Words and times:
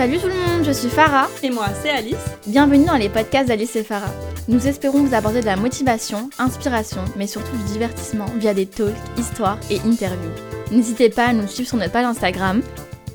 Salut 0.00 0.18
tout 0.18 0.28
le 0.28 0.34
monde, 0.34 0.64
je 0.64 0.70
suis 0.70 0.88
Farah. 0.88 1.28
Et 1.42 1.50
moi, 1.50 1.68
c'est 1.82 1.90
Alice. 1.90 2.16
Bienvenue 2.46 2.86
dans 2.86 2.96
les 2.96 3.10
podcasts 3.10 3.48
d'Alice 3.48 3.76
et 3.76 3.84
Farah. 3.84 4.10
Nous 4.48 4.66
espérons 4.66 5.04
vous 5.04 5.12
apporter 5.12 5.42
de 5.42 5.44
la 5.44 5.56
motivation, 5.56 6.30
inspiration, 6.38 7.04
mais 7.16 7.26
surtout 7.26 7.54
du 7.54 7.64
divertissement 7.64 8.24
via 8.36 8.54
des 8.54 8.64
talks, 8.64 8.96
histoires 9.18 9.58
et 9.70 9.78
interviews. 9.80 10.32
N'hésitez 10.70 11.10
pas 11.10 11.26
à 11.26 11.32
nous 11.34 11.46
suivre 11.46 11.68
sur 11.68 11.76
notre 11.76 11.92
page 11.92 12.06
Instagram 12.06 12.62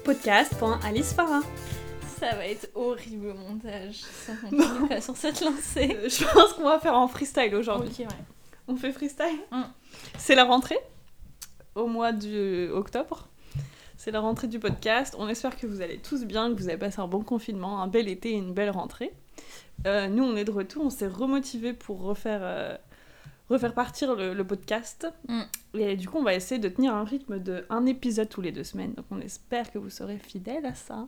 podcast.alicefarah. 0.03 1.41
Ça 2.19 2.35
va 2.35 2.45
être 2.45 2.69
horrible 2.75 3.31
au 3.31 3.33
montage. 3.33 3.95
Ça, 4.27 4.33
on 4.51 4.87
pas 4.87 5.01
sur 5.01 5.17
cette 5.17 5.41
lancée. 5.41 5.97
Je 6.03 6.23
pense 6.31 6.53
qu'on 6.53 6.65
va 6.65 6.79
faire 6.79 6.93
en 6.93 7.07
freestyle 7.07 7.55
aujourd'hui. 7.55 7.89
Ok, 7.99 8.05
ouais. 8.11 8.17
On 8.67 8.75
fait 8.75 8.91
freestyle? 8.91 9.39
Mm. 9.51 9.63
C'est 10.19 10.35
la 10.35 10.43
rentrée? 10.43 10.77
Au 11.73 11.87
mois 11.87 12.11
d'octobre. 12.11 13.27
C'est 14.05 14.11
la 14.11 14.19
rentrée 14.19 14.47
du 14.47 14.59
podcast. 14.59 15.15
On 15.17 15.27
espère 15.27 15.57
que 15.57 15.65
vous 15.65 15.81
allez 15.81 15.97
tous 15.97 16.25
bien, 16.25 16.53
que 16.53 16.59
vous 16.61 16.69
avez 16.69 16.77
passé 16.77 16.99
un 16.99 17.07
bon 17.07 17.23
confinement, 17.23 17.81
un 17.81 17.87
bel 17.87 18.07
été 18.07 18.29
et 18.29 18.35
une 18.35 18.53
belle 18.53 18.69
rentrée. 18.69 19.11
Euh, 19.87 20.07
nous, 20.07 20.23
on 20.23 20.35
est 20.35 20.43
de 20.43 20.51
retour. 20.51 20.85
On 20.85 20.91
s'est 20.91 21.07
remotivé 21.07 21.73
pour 21.73 22.03
refaire, 22.03 22.41
euh, 22.43 22.77
refaire 23.49 23.73
partir 23.73 24.13
le, 24.13 24.35
le 24.35 24.43
podcast. 24.45 25.07
Mm. 25.27 25.41
Et 25.79 25.95
du 25.95 26.07
coup, 26.07 26.19
on 26.19 26.23
va 26.23 26.35
essayer 26.35 26.61
de 26.61 26.69
tenir 26.69 26.93
un 26.93 27.03
rythme 27.03 27.39
de 27.39 27.65
un 27.71 27.87
épisode 27.87 28.29
tous 28.29 28.41
les 28.41 28.51
deux 28.51 28.63
semaines. 28.63 28.93
Donc, 28.93 29.07
on 29.09 29.19
espère 29.21 29.71
que 29.71 29.79
vous 29.79 29.89
serez 29.89 30.19
fidèles 30.19 30.67
à 30.67 30.75
ça. 30.75 31.07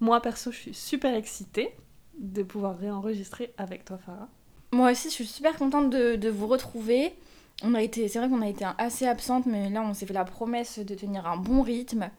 Moi, 0.00 0.20
perso, 0.20 0.50
je 0.50 0.56
suis 0.56 0.74
super 0.74 1.14
excitée 1.14 1.76
de 2.18 2.42
pouvoir 2.42 2.76
réenregistrer 2.76 3.54
avec 3.56 3.84
toi, 3.84 3.98
Farah. 3.98 4.28
Moi 4.72 4.90
aussi, 4.90 5.10
je 5.10 5.14
suis 5.14 5.26
super 5.26 5.56
contente 5.56 5.90
de, 5.90 6.16
de 6.16 6.28
vous 6.28 6.48
retrouver. 6.48 7.14
On 7.62 7.74
a 7.74 7.82
été, 7.82 8.06
c'est 8.08 8.18
vrai 8.18 8.28
qu'on 8.28 8.42
a 8.42 8.48
été 8.48 8.66
assez 8.78 9.06
absente, 9.06 9.46
mais 9.46 9.70
là, 9.70 9.82
on 9.82 9.94
s'est 9.94 10.06
fait 10.06 10.12
la 10.14 10.24
promesse 10.24 10.78
de 10.78 10.94
tenir 10.94 11.26
un 11.26 11.36
bon 11.36 11.62
rythme. 11.62 12.10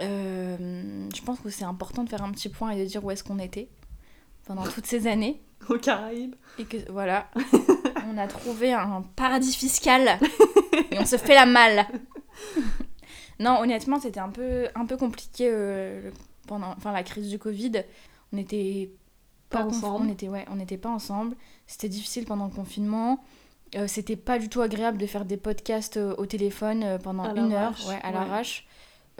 Euh, 0.00 1.08
je 1.14 1.22
pense 1.22 1.40
que 1.40 1.50
c'est 1.50 1.64
important 1.64 2.04
de 2.04 2.08
faire 2.08 2.22
un 2.22 2.30
petit 2.30 2.48
point 2.48 2.70
et 2.70 2.80
de 2.82 2.86
dire 2.88 3.04
où 3.04 3.10
est-ce 3.10 3.22
qu'on 3.22 3.38
était 3.38 3.68
pendant 4.46 4.62
toutes 4.64 4.86
ces 4.86 5.06
années. 5.06 5.42
Aux 5.68 5.76
Caraïbes. 5.78 6.34
Et 6.58 6.64
que 6.64 6.78
voilà, 6.90 7.28
on 8.10 8.16
a 8.16 8.26
trouvé 8.26 8.72
un 8.72 9.02
paradis 9.16 9.54
fiscal 9.54 10.18
et 10.90 10.98
on 10.98 11.04
se 11.04 11.18
fait 11.18 11.34
la 11.34 11.44
malle. 11.44 11.86
non, 13.38 13.58
honnêtement, 13.60 14.00
c'était 14.00 14.20
un 14.20 14.30
peu, 14.30 14.68
un 14.74 14.86
peu 14.86 14.96
compliqué 14.96 15.50
euh, 15.52 16.10
pendant 16.46 16.72
enfin, 16.76 16.92
la 16.92 17.02
crise 17.02 17.28
du 17.28 17.38
Covid. 17.38 17.72
On 18.32 18.38
était 18.38 18.90
Pas 19.50 19.64
conf- 19.64 19.68
ensemble. 19.68 20.06
On 20.06 20.12
était, 20.12 20.28
ouais, 20.28 20.46
on 20.50 20.56
n'était 20.56 20.78
pas 20.78 20.88
ensemble. 20.88 21.36
C'était 21.66 21.90
difficile 21.90 22.24
pendant 22.24 22.46
le 22.46 22.52
confinement. 22.54 23.22
Euh, 23.76 23.86
c'était 23.86 24.16
pas 24.16 24.38
du 24.38 24.48
tout 24.48 24.60
agréable 24.62 24.98
de 24.98 25.06
faire 25.06 25.24
des 25.24 25.36
podcasts 25.36 25.96
euh, 25.96 26.14
au 26.18 26.26
téléphone 26.26 26.82
euh, 26.82 26.98
pendant 26.98 27.24
À 27.24 27.38
une 27.38 27.52
heure, 27.52 27.74
ouais, 27.88 27.98
à 28.02 28.08
ouais. 28.08 28.12
l'arrache. 28.14 28.66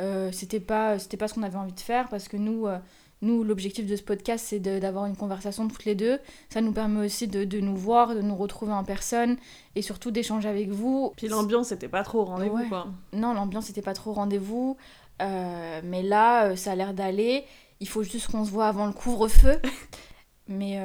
Euh, 0.00 0.32
c'était 0.32 0.60
pas, 0.60 0.98
c'était 0.98 1.16
pas 1.16 1.28
ce 1.28 1.34
qu'on 1.34 1.42
avait 1.42 1.56
envie 1.58 1.72
de 1.74 1.80
faire 1.80 2.08
parce 2.08 2.26
que 2.26 2.36
nous, 2.36 2.66
euh, 2.66 2.78
nous 3.22 3.44
l'objectif 3.44 3.86
de 3.86 3.94
ce 3.94 4.02
podcast, 4.02 4.46
c'est 4.48 4.58
d'avoir 4.58 5.06
une 5.06 5.14
conversation 5.14 5.68
toutes 5.68 5.84
les 5.84 5.94
deux. 5.94 6.18
Ça 6.48 6.60
nous 6.62 6.72
permet 6.72 7.04
aussi 7.06 7.28
de, 7.28 7.44
de 7.44 7.60
nous 7.60 7.76
voir, 7.76 8.14
de 8.14 8.22
nous 8.22 8.34
retrouver 8.34 8.72
en 8.72 8.82
personne 8.82 9.36
et 9.76 9.82
surtout 9.82 10.10
d'échanger 10.10 10.48
avec 10.48 10.70
vous. 10.70 11.12
Puis 11.16 11.28
l'ambiance 11.28 11.70
était 11.70 11.86
pas 11.88 12.02
trop 12.02 12.20
au 12.20 12.24
rendez-vous, 12.24 12.56
Ouais. 12.56 12.68
quoi. 12.68 12.86
Non, 13.12 13.34
l'ambiance 13.34 13.68
n'était 13.68 13.82
pas 13.82 13.94
trop 13.94 14.10
au 14.10 14.14
rendez-vous. 14.14 14.76
Euh, 15.22 15.80
mais 15.84 16.02
là, 16.02 16.56
ça 16.56 16.72
a 16.72 16.74
l'air 16.74 16.94
d'aller. 16.94 17.44
Il 17.80 17.88
faut 17.88 18.02
juste 18.02 18.28
qu'on 18.30 18.44
se 18.44 18.50
voit 18.50 18.66
avant 18.68 18.86
le 18.86 18.92
couvre-feu. 18.92 19.60
mais, 20.48 20.80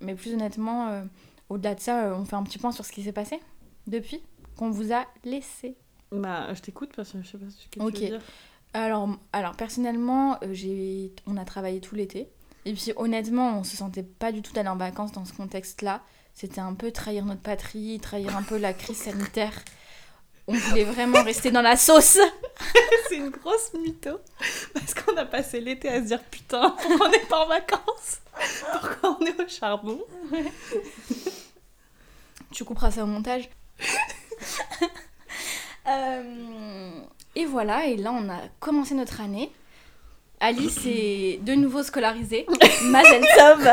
mais 0.00 0.14
plus 0.14 0.32
honnêtement, 0.32 1.02
au-delà 1.48 1.74
de 1.74 1.80
ça, 1.80 2.04
euh, 2.04 2.16
on 2.16 2.24
fait 2.24 2.36
un 2.36 2.42
petit 2.42 2.58
point 2.58 2.72
sur 2.72 2.84
ce 2.84 2.92
qui 2.92 3.02
s'est 3.02 3.12
passé 3.12 3.40
depuis 3.86 4.22
qu'on 4.56 4.70
vous 4.70 4.92
a 4.92 5.06
laissé. 5.24 5.76
Bah, 6.12 6.52
je 6.54 6.60
t'écoute 6.60 6.90
parce 6.94 7.12
que 7.12 7.22
je 7.22 7.28
sais 7.28 7.38
pas 7.38 7.50
ce 7.50 7.64
que 7.66 7.70
tu 7.70 7.80
veux 7.80 7.90
dire. 7.90 8.20
Alors, 8.72 9.08
alors 9.32 9.54
personnellement, 9.54 10.38
euh, 10.42 10.52
j'ai, 10.52 11.12
on 11.26 11.36
a 11.36 11.44
travaillé 11.44 11.80
tout 11.80 11.94
l'été. 11.94 12.28
Et 12.64 12.72
puis 12.72 12.92
honnêtement, 12.96 13.58
on 13.58 13.64
se 13.64 13.76
sentait 13.76 14.02
pas 14.02 14.32
du 14.32 14.42
tout 14.42 14.58
aller 14.58 14.68
en 14.68 14.76
vacances 14.76 15.12
dans 15.12 15.24
ce 15.24 15.32
contexte-là. 15.32 16.02
C'était 16.34 16.60
un 16.60 16.74
peu 16.74 16.90
trahir 16.90 17.24
notre 17.24 17.42
patrie, 17.42 18.00
trahir 18.00 18.36
un 18.36 18.42
peu 18.42 18.58
la 18.58 18.72
crise 18.72 18.96
sanitaire. 19.02 19.62
On 20.46 20.52
voulait 20.52 20.84
vraiment 20.84 21.22
rester 21.22 21.50
dans 21.50 21.62
la 21.62 21.76
sauce. 21.76 22.18
C'est 23.08 23.16
une 23.16 23.30
grosse 23.30 23.72
mytho. 23.74 24.18
Parce 24.74 24.94
qu'on 24.94 25.16
a 25.16 25.24
passé 25.24 25.60
l'été 25.60 25.88
à 25.88 26.00
se 26.00 26.08
dire 26.08 26.22
putain, 26.24 26.70
pourquoi 26.70 27.06
on 27.06 27.10
n'est 27.10 27.18
pas 27.20 27.44
en 27.44 27.48
vacances? 27.48 28.20
Pourquoi 28.72 29.18
on 29.20 29.26
est 29.26 29.40
au 29.42 29.48
charbon? 29.48 30.00
Tu 32.52 32.64
couperas 32.64 32.90
ça 32.92 33.04
au 33.04 33.06
montage. 33.06 33.48
Euh, 35.86 37.02
et 37.34 37.44
voilà, 37.44 37.84
et 37.84 37.98
là 37.98 38.10
on 38.10 38.26
a 38.30 38.38
commencé 38.58 38.94
notre 38.94 39.20
année. 39.20 39.52
Alice 40.40 40.78
est 40.86 41.42
de 41.42 41.52
nouveau 41.52 41.82
scolarisée. 41.82 42.46
Mazel 42.84 43.22
tov. 43.36 43.68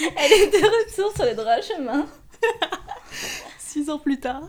Elle 0.00 0.32
est 0.32 0.48
de 0.48 0.56
retour 0.58 1.14
sur 1.14 1.24
le 1.24 1.34
droit 1.34 1.58
chemin. 1.62 2.06
Six 3.72 3.88
ans 3.90 3.98
plus 3.98 4.20
tard. 4.20 4.42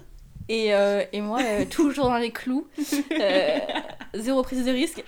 Et, 0.49 0.73
euh, 0.73 1.05
et 1.13 1.21
moi, 1.21 1.39
euh, 1.41 1.63
toujours 1.69 2.05
dans 2.07 2.17
les 2.17 2.31
clous. 2.31 2.67
Euh, 3.11 3.59
zéro 4.15 4.43
prise 4.43 4.65
de 4.65 4.71
risque. 4.71 5.01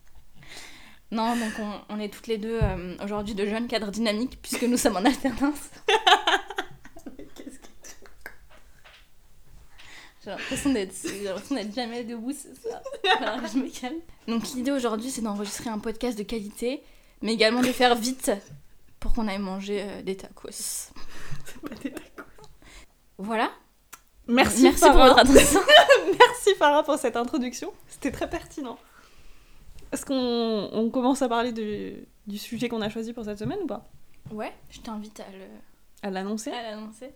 non, 1.10 1.36
donc 1.36 1.52
on, 1.58 1.94
on 1.94 2.00
est 2.00 2.08
toutes 2.08 2.26
les 2.26 2.38
deux 2.38 2.58
aujourd'hui 3.04 3.34
de 3.34 3.44
jeunes 3.46 3.66
cadres 3.68 3.90
dynamiques 3.90 4.38
puisque 4.40 4.62
nous 4.64 4.78
sommes 4.78 4.96
en 4.96 5.04
alternance. 5.04 5.68
Qu'est-ce 7.34 7.58
que- 7.58 7.68
J'ai 10.24 10.30
l'impression 10.30 10.72
d'être 10.72 10.94
j'ai 11.06 11.24
l'impression 11.24 11.54
d'être 11.54 11.74
jamais 11.74 12.04
debout 12.04 12.32
ce 12.32 12.54
soir. 12.60 12.80
Alors 13.20 13.46
je 13.46 13.58
me 13.58 13.68
calme. 13.68 13.98
Donc 14.26 14.42
l'idée 14.54 14.70
aujourd'hui 14.70 15.10
c'est 15.10 15.22
d'enregistrer 15.22 15.68
un 15.70 15.78
podcast 15.78 16.16
de 16.16 16.22
qualité, 16.24 16.82
mais 17.22 17.34
également 17.34 17.60
de 17.60 17.66
faire 17.72 17.94
vite 17.94 18.30
pour 19.00 19.12
qu'on 19.12 19.28
aille 19.28 19.38
manger 19.38 19.84
des 20.04 20.16
tacos. 20.16 20.48
C'est 20.50 20.92
pas 21.62 21.74
des 21.82 21.90
tacos. 21.92 22.07
Voilà. 23.18 23.50
Merci, 24.28 24.62
Merci 24.62 24.84
pour 24.84 24.92
votre 24.98 25.18
attention. 25.18 25.60
Merci 26.18 26.54
Farah 26.56 26.82
pour 26.82 26.96
cette 26.98 27.16
introduction. 27.16 27.72
C'était 27.88 28.12
très 28.12 28.28
pertinent. 28.28 28.78
Est-ce 29.90 30.04
qu'on 30.04 30.70
on 30.72 30.90
commence 30.90 31.22
à 31.22 31.28
parler 31.28 31.52
du, 31.52 32.06
du 32.26 32.38
sujet 32.38 32.68
qu'on 32.68 32.82
a 32.82 32.90
choisi 32.90 33.12
pour 33.12 33.24
cette 33.24 33.38
semaine 33.38 33.58
ou 33.62 33.66
pas? 33.66 33.90
Ouais, 34.30 34.52
je 34.70 34.80
t'invite 34.80 35.18
à 35.20 35.24
le 35.32 35.44
À 36.02 36.10
l'annoncer 36.10 36.50
à 36.50 36.62
l'annoncer. 36.62 37.14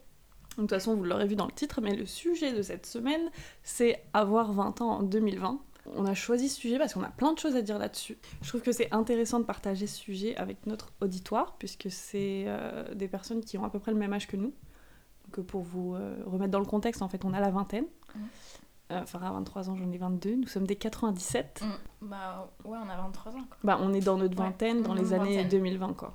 De 0.57 0.63
toute 0.63 0.71
façon, 0.71 0.95
vous 0.95 1.05
l'aurez 1.05 1.27
vu 1.27 1.37
dans 1.37 1.47
le 1.47 1.53
titre, 1.53 1.81
mais 1.81 1.95
le 1.95 2.05
sujet 2.05 2.53
de 2.53 2.63
cette 2.63 2.85
semaine, 2.87 3.31
c'est 3.63 4.03
avoir 4.13 4.53
20 4.53 4.81
ans 4.81 4.91
en 4.91 5.03
2020. 5.03 5.61
On 5.95 6.07
a 6.07 6.15
choisi 6.15 6.49
ce 6.49 6.61
sujet 6.61 6.79
parce 6.79 6.95
qu'on 6.95 7.03
a 7.03 7.11
plein 7.11 7.33
de 7.33 7.39
choses 7.39 7.57
à 7.57 7.63
dire 7.63 7.79
là-dessus. 7.79 8.19
Je 8.43 8.49
trouve 8.49 8.61
que 8.61 8.73
c'est 8.73 8.93
intéressant 8.93 9.41
de 9.41 9.45
partager 9.45 9.87
ce 9.87 9.97
sujet 9.97 10.37
avec 10.37 10.67
notre 10.67 10.93
auditoire, 11.01 11.57
puisque 11.59 11.91
c'est 11.91 12.45
euh, 12.47 12.95
des 12.95 13.09
personnes 13.09 13.41
qui 13.43 13.57
ont 13.59 13.65
à 13.65 13.71
peu 13.71 13.79
près 13.79 13.93
le 13.93 13.99
même 13.99 14.13
âge 14.13 14.27
que 14.27 14.37
nous. 14.37 14.53
Euh, 15.39 15.43
pour 15.43 15.63
vous 15.63 15.95
euh, 15.95 16.17
remettre 16.27 16.51
dans 16.53 16.59
le 16.61 16.67
contexte, 16.67 17.03
en 17.03 17.09
fait, 17.09 17.25
on 17.25 17.33
a 17.33 17.41
la 17.41 17.51
vingtaine. 17.51 17.87
Farah 19.07 19.29
a 19.29 19.33
23 19.33 19.71
ans, 19.71 19.77
j'en 19.77 19.91
ai 19.91 19.97
22. 19.97 20.35
Nous 20.37 20.47
sommes 20.47 20.67
des 20.67 20.77
97. 20.77 21.63
Bah 22.03 22.51
ouais, 22.65 22.77
on 22.85 22.89
a 22.91 22.97
23 22.99 23.33
ans 23.33 23.45
quoi. 23.49 23.57
Bah, 23.65 23.79
on 23.81 23.95
est 23.95 24.01
dans 24.01 24.19
notre 24.19 24.37
Ouais, 24.39 24.45
vingtaine, 24.45 24.83
dans 24.83 24.93
les 24.93 25.15
années 25.15 25.37
vingtaine. 25.37 25.49
2020, 25.49 25.95
quoi. 25.95 26.15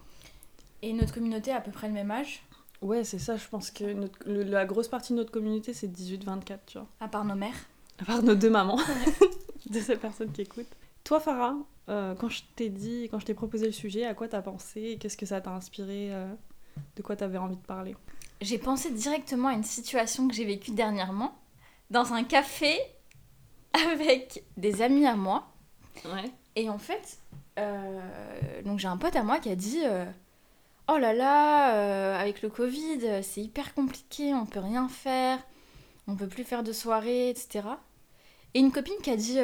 Et 0.83 0.93
notre 0.93 1.11
communauté 1.11 1.51
a 1.51 1.57
à 1.57 1.61
peu 1.61 1.71
près 1.71 1.87
le 1.87 1.93
même 1.93 2.11
âge, 2.11 2.43
Ouais, 2.83 3.03
c'est 3.03 3.17
ça, 3.17 3.35
je 3.37 3.47
pense 3.47 3.71
que 3.71 3.91
notre- 3.93 4.19
le- 4.29 4.43
la 4.43 4.65
grosse 4.67 4.87
partie 4.87 5.11
de 5.13 5.17
notre 5.17 5.31
communauté, 5.31 5.73
c'est 5.73 5.87
18-24, 5.87 6.59
tu 6.67 6.77
vois. 6.77 6.87
à 6.99 7.07
part 7.07 7.25
nos 7.25 7.33
mères. 7.33 7.55
À 7.99 8.05
part 8.05 8.21
nos 8.21 8.35
deux 8.35 8.51
mamans, 8.51 8.77
de 9.71 9.79
ces 9.79 9.95
personnes 9.95 10.31
qui 10.31 10.41
écoutent. 10.41 10.67
Toi, 11.03 11.19
Farah, 11.19 11.55
euh, 11.89 12.13
quand 12.13 12.29
je 12.29 12.43
t'ai 12.55 12.69
dit, 12.69 13.07
quand 13.09 13.17
je 13.17 13.25
t'ai 13.25 13.33
proposé 13.33 13.65
le 13.65 13.71
sujet, 13.71 14.05
à 14.05 14.13
quoi 14.13 14.27
t'as 14.27 14.43
pensé? 14.43 14.97
Qu'est-ce 14.99 15.17
que 15.17 15.25
ça 15.25 15.41
t'a 15.41 15.49
inspiré? 15.55 16.13
Euh, 16.13 16.31
De 16.95 17.01
quoi 17.01 17.15
t'avais 17.15 17.39
envie 17.39 17.55
de 17.55 17.65
parler? 17.65 17.95
J'ai 18.41 18.57
pensé 18.57 18.91
directement 18.91 19.49
à 19.49 19.53
une 19.53 19.63
situation 19.63 20.27
que 20.27 20.33
j'ai 20.33 20.45
vécue 20.45 20.71
dernièrement 20.71 21.35
dans 21.89 22.13
un 22.13 22.23
café 22.23 22.77
avec 23.73 24.43
des 24.57 24.81
amis 24.81 25.05
à 25.05 25.15
moi. 25.15 25.47
Ouais. 26.05 26.31
Et 26.55 26.69
en 26.69 26.77
fait, 26.77 27.19
euh, 27.59 28.61
donc 28.63 28.79
j'ai 28.79 28.87
un 28.87 28.97
pote 28.97 29.15
à 29.15 29.23
moi 29.23 29.39
qui 29.39 29.49
a 29.49 29.55
dit 29.55 29.81
euh, 29.83 30.05
Oh 30.87 30.97
là 30.97 31.13
là, 31.13 31.75
euh, 31.75 32.19
avec 32.19 32.41
le 32.41 32.49
Covid, 32.49 33.23
c'est 33.23 33.41
hyper 33.41 33.73
compliqué, 33.73 34.33
on 34.33 34.45
peut 34.45 34.59
rien 34.59 34.87
faire, 34.87 35.39
on 36.07 36.15
peut 36.15 36.27
plus 36.27 36.43
faire 36.43 36.63
de 36.63 36.71
soirée, 36.71 37.29
etc. 37.29 37.67
Et 38.53 38.59
une 38.59 38.71
copine 38.71 38.95
qui 39.03 39.11
a 39.11 39.15
dit 39.15 39.39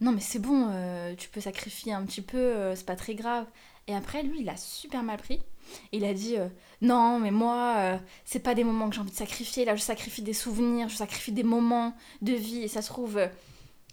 Non, 0.00 0.12
mais 0.12 0.20
c'est 0.20 0.38
bon, 0.38 0.70
tu 1.16 1.28
peux 1.28 1.40
sacrifier 1.40 1.92
un 1.92 2.04
petit 2.04 2.22
peu, 2.22 2.74
c'est 2.74 2.86
pas 2.86 2.96
très 2.96 3.14
grave. 3.14 3.46
Et 3.86 3.94
après, 3.94 4.22
lui, 4.22 4.42
il 4.42 4.48
a 4.48 4.56
super 4.56 5.02
mal 5.02 5.18
pris. 5.18 5.40
Il 5.92 6.04
a 6.04 6.12
dit 6.14 6.36
euh, 6.36 6.48
Non, 6.82 7.18
mais 7.18 7.30
moi, 7.30 7.74
euh, 7.78 7.98
c'est 8.24 8.40
pas 8.40 8.54
des 8.54 8.64
moments 8.64 8.88
que 8.88 8.94
j'ai 8.94 9.00
envie 9.00 9.10
de 9.10 9.16
sacrifier, 9.16 9.64
là, 9.64 9.76
je 9.76 9.82
sacrifie 9.82 10.22
des 10.22 10.32
souvenirs, 10.34 10.88
je 10.88 10.96
sacrifie 10.96 11.32
des 11.32 11.42
moments 11.42 11.94
de 12.22 12.32
vie, 12.32 12.62
et 12.62 12.68
ça 12.68 12.82
se 12.82 12.88
trouve. 12.88 13.18
euh, 13.18 13.28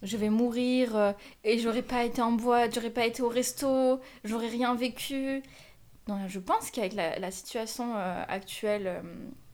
je 0.04 0.16
vais 0.16 0.30
mourir 0.30 0.96
euh, 0.96 1.12
et 1.44 1.58
j'aurais 1.58 1.82
pas 1.82 2.04
été 2.04 2.22
en 2.22 2.32
boîte, 2.32 2.76
j'aurais 2.76 2.92
pas 2.92 3.06
été 3.08 3.24
au 3.24 3.30
resto, 3.30 4.00
j'aurais 4.24 4.48
rien 4.48 4.76
vécu. 4.76 5.42
Non, 6.08 6.20
je 6.28 6.38
pense 6.40 6.70
qu'avec 6.70 6.94
la, 6.94 7.18
la 7.18 7.32
situation 7.32 7.96
actuelle 7.96 9.02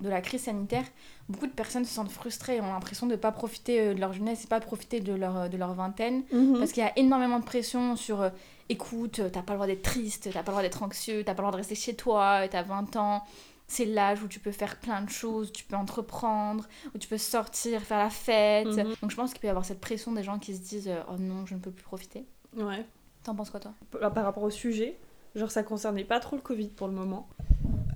de 0.01 0.09
la 0.09 0.21
crise 0.21 0.43
sanitaire, 0.43 0.83
beaucoup 1.29 1.47
de 1.47 1.51
personnes 1.53 1.85
se 1.85 1.93
sentent 1.93 2.11
frustrées 2.11 2.57
et 2.57 2.61
ont 2.61 2.67
l'impression 2.73 3.07
de 3.07 3.13
ne 3.13 3.15
pas 3.17 3.31
profiter 3.31 3.95
de 3.95 3.99
leur 3.99 4.13
jeunesse 4.13 4.43
et 4.43 4.47
pas 4.47 4.59
profiter 4.59 4.99
de 4.99 5.13
leur, 5.13 5.49
de 5.49 5.57
leur 5.57 5.73
vingtaine. 5.73 6.23
Mhm. 6.31 6.59
Parce 6.59 6.71
qu'il 6.73 6.83
y 6.83 6.85
a 6.85 6.91
énormément 6.99 7.39
de 7.39 7.45
pression 7.45 7.95
sur 7.95 8.29
écoute, 8.69 9.19
euh, 9.19 9.29
t'as 9.29 9.41
pas 9.41 9.53
le 9.53 9.57
droit 9.57 9.67
d'être 9.67 9.83
triste, 9.83 10.29
t'as 10.31 10.43
pas 10.43 10.51
le 10.51 10.53
droit 10.53 10.61
d'être 10.61 10.83
anxieux, 10.83 11.23
t'as 11.25 11.33
pas 11.33 11.41
le 11.41 11.47
droit 11.47 11.51
de 11.51 11.57
rester 11.57 11.75
chez 11.75 11.95
toi, 11.95 12.47
t'as 12.49 12.63
20 12.63 12.95
ans. 12.95 13.23
C'est 13.67 13.85
l'âge 13.85 14.21
où 14.21 14.27
tu 14.27 14.39
peux 14.39 14.51
faire 14.51 14.77
plein 14.79 15.01
de 15.01 15.09
choses, 15.09 15.51
tu 15.51 15.63
peux 15.63 15.75
entreprendre, 15.75 16.67
où 16.93 16.97
tu 16.97 17.07
peux 17.07 17.17
sortir, 17.17 17.81
faire 17.81 17.97
la 17.97 18.09
fête. 18.09 18.67
Mhm. 18.67 18.95
Donc 19.01 19.11
je 19.11 19.15
pense 19.15 19.31
qu'il 19.31 19.39
peut 19.39 19.47
y 19.47 19.49
avoir 19.49 19.65
cette 19.65 19.81
pression 19.81 20.11
des 20.11 20.23
gens 20.23 20.37
qui 20.37 20.55
se 20.55 20.61
disent 20.61 20.89
euh, 20.89 21.01
oh 21.09 21.17
non, 21.17 21.45
je 21.45 21.55
ne 21.55 21.59
peux 21.59 21.71
plus 21.71 21.83
profiter. 21.83 22.25
Ouais. 22.55 22.85
T'en 23.23 23.35
penses 23.35 23.49
quoi 23.49 23.59
toi? 23.59 23.73
Par 23.91 24.13
par 24.13 24.25
rapport 24.25 24.43
au 24.43 24.49
sujet, 24.49 24.97
genre 25.35 25.49
ça 25.49 25.63
concernait 25.63 26.03
pas 26.03 26.19
trop 26.19 26.35
le 26.35 26.41
Covid 26.41 26.67
pour 26.67 26.87
le 26.87 26.93
moment. 26.93 27.29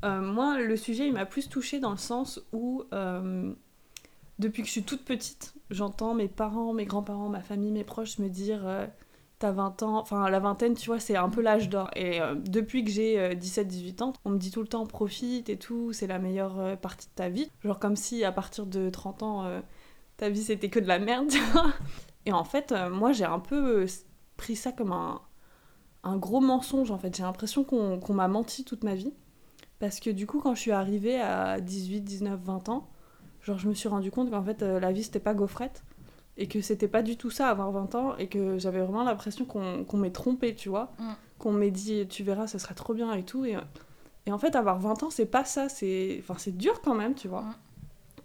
Euh, 0.03 0.21
moi, 0.21 0.59
le 0.59 0.77
sujet, 0.77 1.07
il 1.07 1.13
m'a 1.13 1.25
plus 1.25 1.49
touchée 1.49 1.79
dans 1.79 1.91
le 1.91 1.97
sens 1.97 2.41
où, 2.53 2.83
euh, 2.93 3.51
depuis 4.39 4.61
que 4.61 4.67
je 4.67 4.73
suis 4.73 4.83
toute 4.83 5.03
petite, 5.03 5.53
j'entends 5.69 6.13
mes 6.13 6.27
parents, 6.27 6.73
mes 6.73 6.85
grands-parents, 6.85 7.29
ma 7.29 7.41
famille, 7.41 7.71
mes 7.71 7.83
proches 7.83 8.19
me 8.19 8.29
dire 8.29 8.67
euh, 8.67 8.85
T'as 9.39 9.51
20 9.51 9.83
ans, 9.83 9.99
enfin 9.99 10.27
la 10.31 10.39
vingtaine, 10.39 10.73
tu 10.73 10.87
vois, 10.87 10.99
c'est 10.99 11.15
un 11.15 11.29
peu 11.29 11.41
l'âge 11.41 11.69
d'or. 11.69 11.91
Et 11.95 12.19
euh, 12.19 12.33
depuis 12.33 12.83
que 12.83 12.89
j'ai 12.89 13.19
euh, 13.19 13.35
17-18 13.35 14.01
ans, 14.01 14.13
on 14.25 14.31
me 14.31 14.37
dit 14.39 14.49
tout 14.49 14.61
le 14.61 14.67
temps 14.67 14.83
profite 14.87 15.47
et 15.49 15.57
tout, 15.57 15.93
c'est 15.93 16.07
la 16.07 16.17
meilleure 16.17 16.59
euh, 16.59 16.75
partie 16.75 17.07
de 17.07 17.11
ta 17.13 17.29
vie. 17.29 17.51
Genre 17.63 17.77
comme 17.79 17.95
si 17.95 18.23
à 18.23 18.31
partir 18.31 18.65
de 18.65 18.89
30 18.89 19.21
ans, 19.21 19.45
euh, 19.45 19.61
ta 20.17 20.29
vie 20.29 20.43
c'était 20.43 20.69
que 20.69 20.79
de 20.79 20.87
la 20.87 20.97
merde. 20.97 21.31
Et 22.25 22.31
en 22.33 22.43
fait, 22.43 22.73
moi 22.91 23.11
j'ai 23.11 23.25
un 23.25 23.39
peu 23.39 23.85
pris 24.37 24.55
ça 24.55 24.71
comme 24.73 24.91
un, 24.91 25.21
un 26.03 26.17
gros 26.17 26.41
mensonge 26.41 26.89
en 26.91 26.97
fait. 26.97 27.15
J'ai 27.15 27.23
l'impression 27.23 27.63
qu'on 27.63 28.13
m'a 28.13 28.27
menti 28.27 28.65
toute 28.65 28.83
ma 28.83 28.95
vie. 28.95 29.13
Parce 29.79 29.99
que 29.99 30.09
du 30.09 30.25
coup, 30.27 30.39
quand 30.41 30.55
je 30.55 30.61
suis 30.61 30.71
arrivée 30.71 31.21
à 31.21 31.61
18, 31.61 32.01
19, 32.01 32.39
20 32.41 32.69
ans, 32.69 32.89
genre 33.41 33.59
je 33.59 33.69
me 33.69 33.73
suis 33.73 33.87
rendu 33.87 34.11
compte 34.11 34.31
qu'en 34.31 34.43
fait 34.43 34.61
la 34.61 34.91
vie 34.91 35.03
c'était 35.03 35.19
pas 35.19 35.33
gaufrette. 35.35 35.83
Et 36.37 36.47
que 36.47 36.61
c'était 36.61 36.87
pas 36.87 37.01
du 37.01 37.17
tout 37.17 37.29
ça 37.29 37.49
avoir 37.49 37.71
20 37.71 37.95
ans. 37.95 38.17
Et 38.17 38.27
que 38.27 38.57
j'avais 38.59 38.81
vraiment 38.81 39.03
l'impression 39.03 39.45
qu'on 39.45 39.97
m'ait 39.97 40.11
trompé, 40.11 40.55
tu 40.55 40.69
vois. 40.69 40.91
Mm. 40.99 41.11
Qu'on 41.39 41.51
m'ait 41.51 41.71
dit 41.71 42.07
tu 42.07 42.23
verras, 42.23 42.47
ce 42.47 42.57
sera 42.57 42.73
trop 42.73 42.93
bien 42.93 43.13
et 43.13 43.23
tout. 43.23 43.45
Et, 43.45 43.55
et 44.25 44.31
en 44.31 44.37
fait, 44.37 44.55
avoir 44.55 44.79
20 44.79 45.03
ans, 45.03 45.09
c'est 45.09 45.25
pas 45.25 45.45
ça. 45.45 45.69
C'est 45.69 46.17
enfin, 46.19 46.35
c'est 46.37 46.55
dur 46.55 46.81
quand 46.81 46.95
même, 46.95 47.15
tu 47.15 47.27
vois. 47.27 47.41
Mm. 47.41 47.55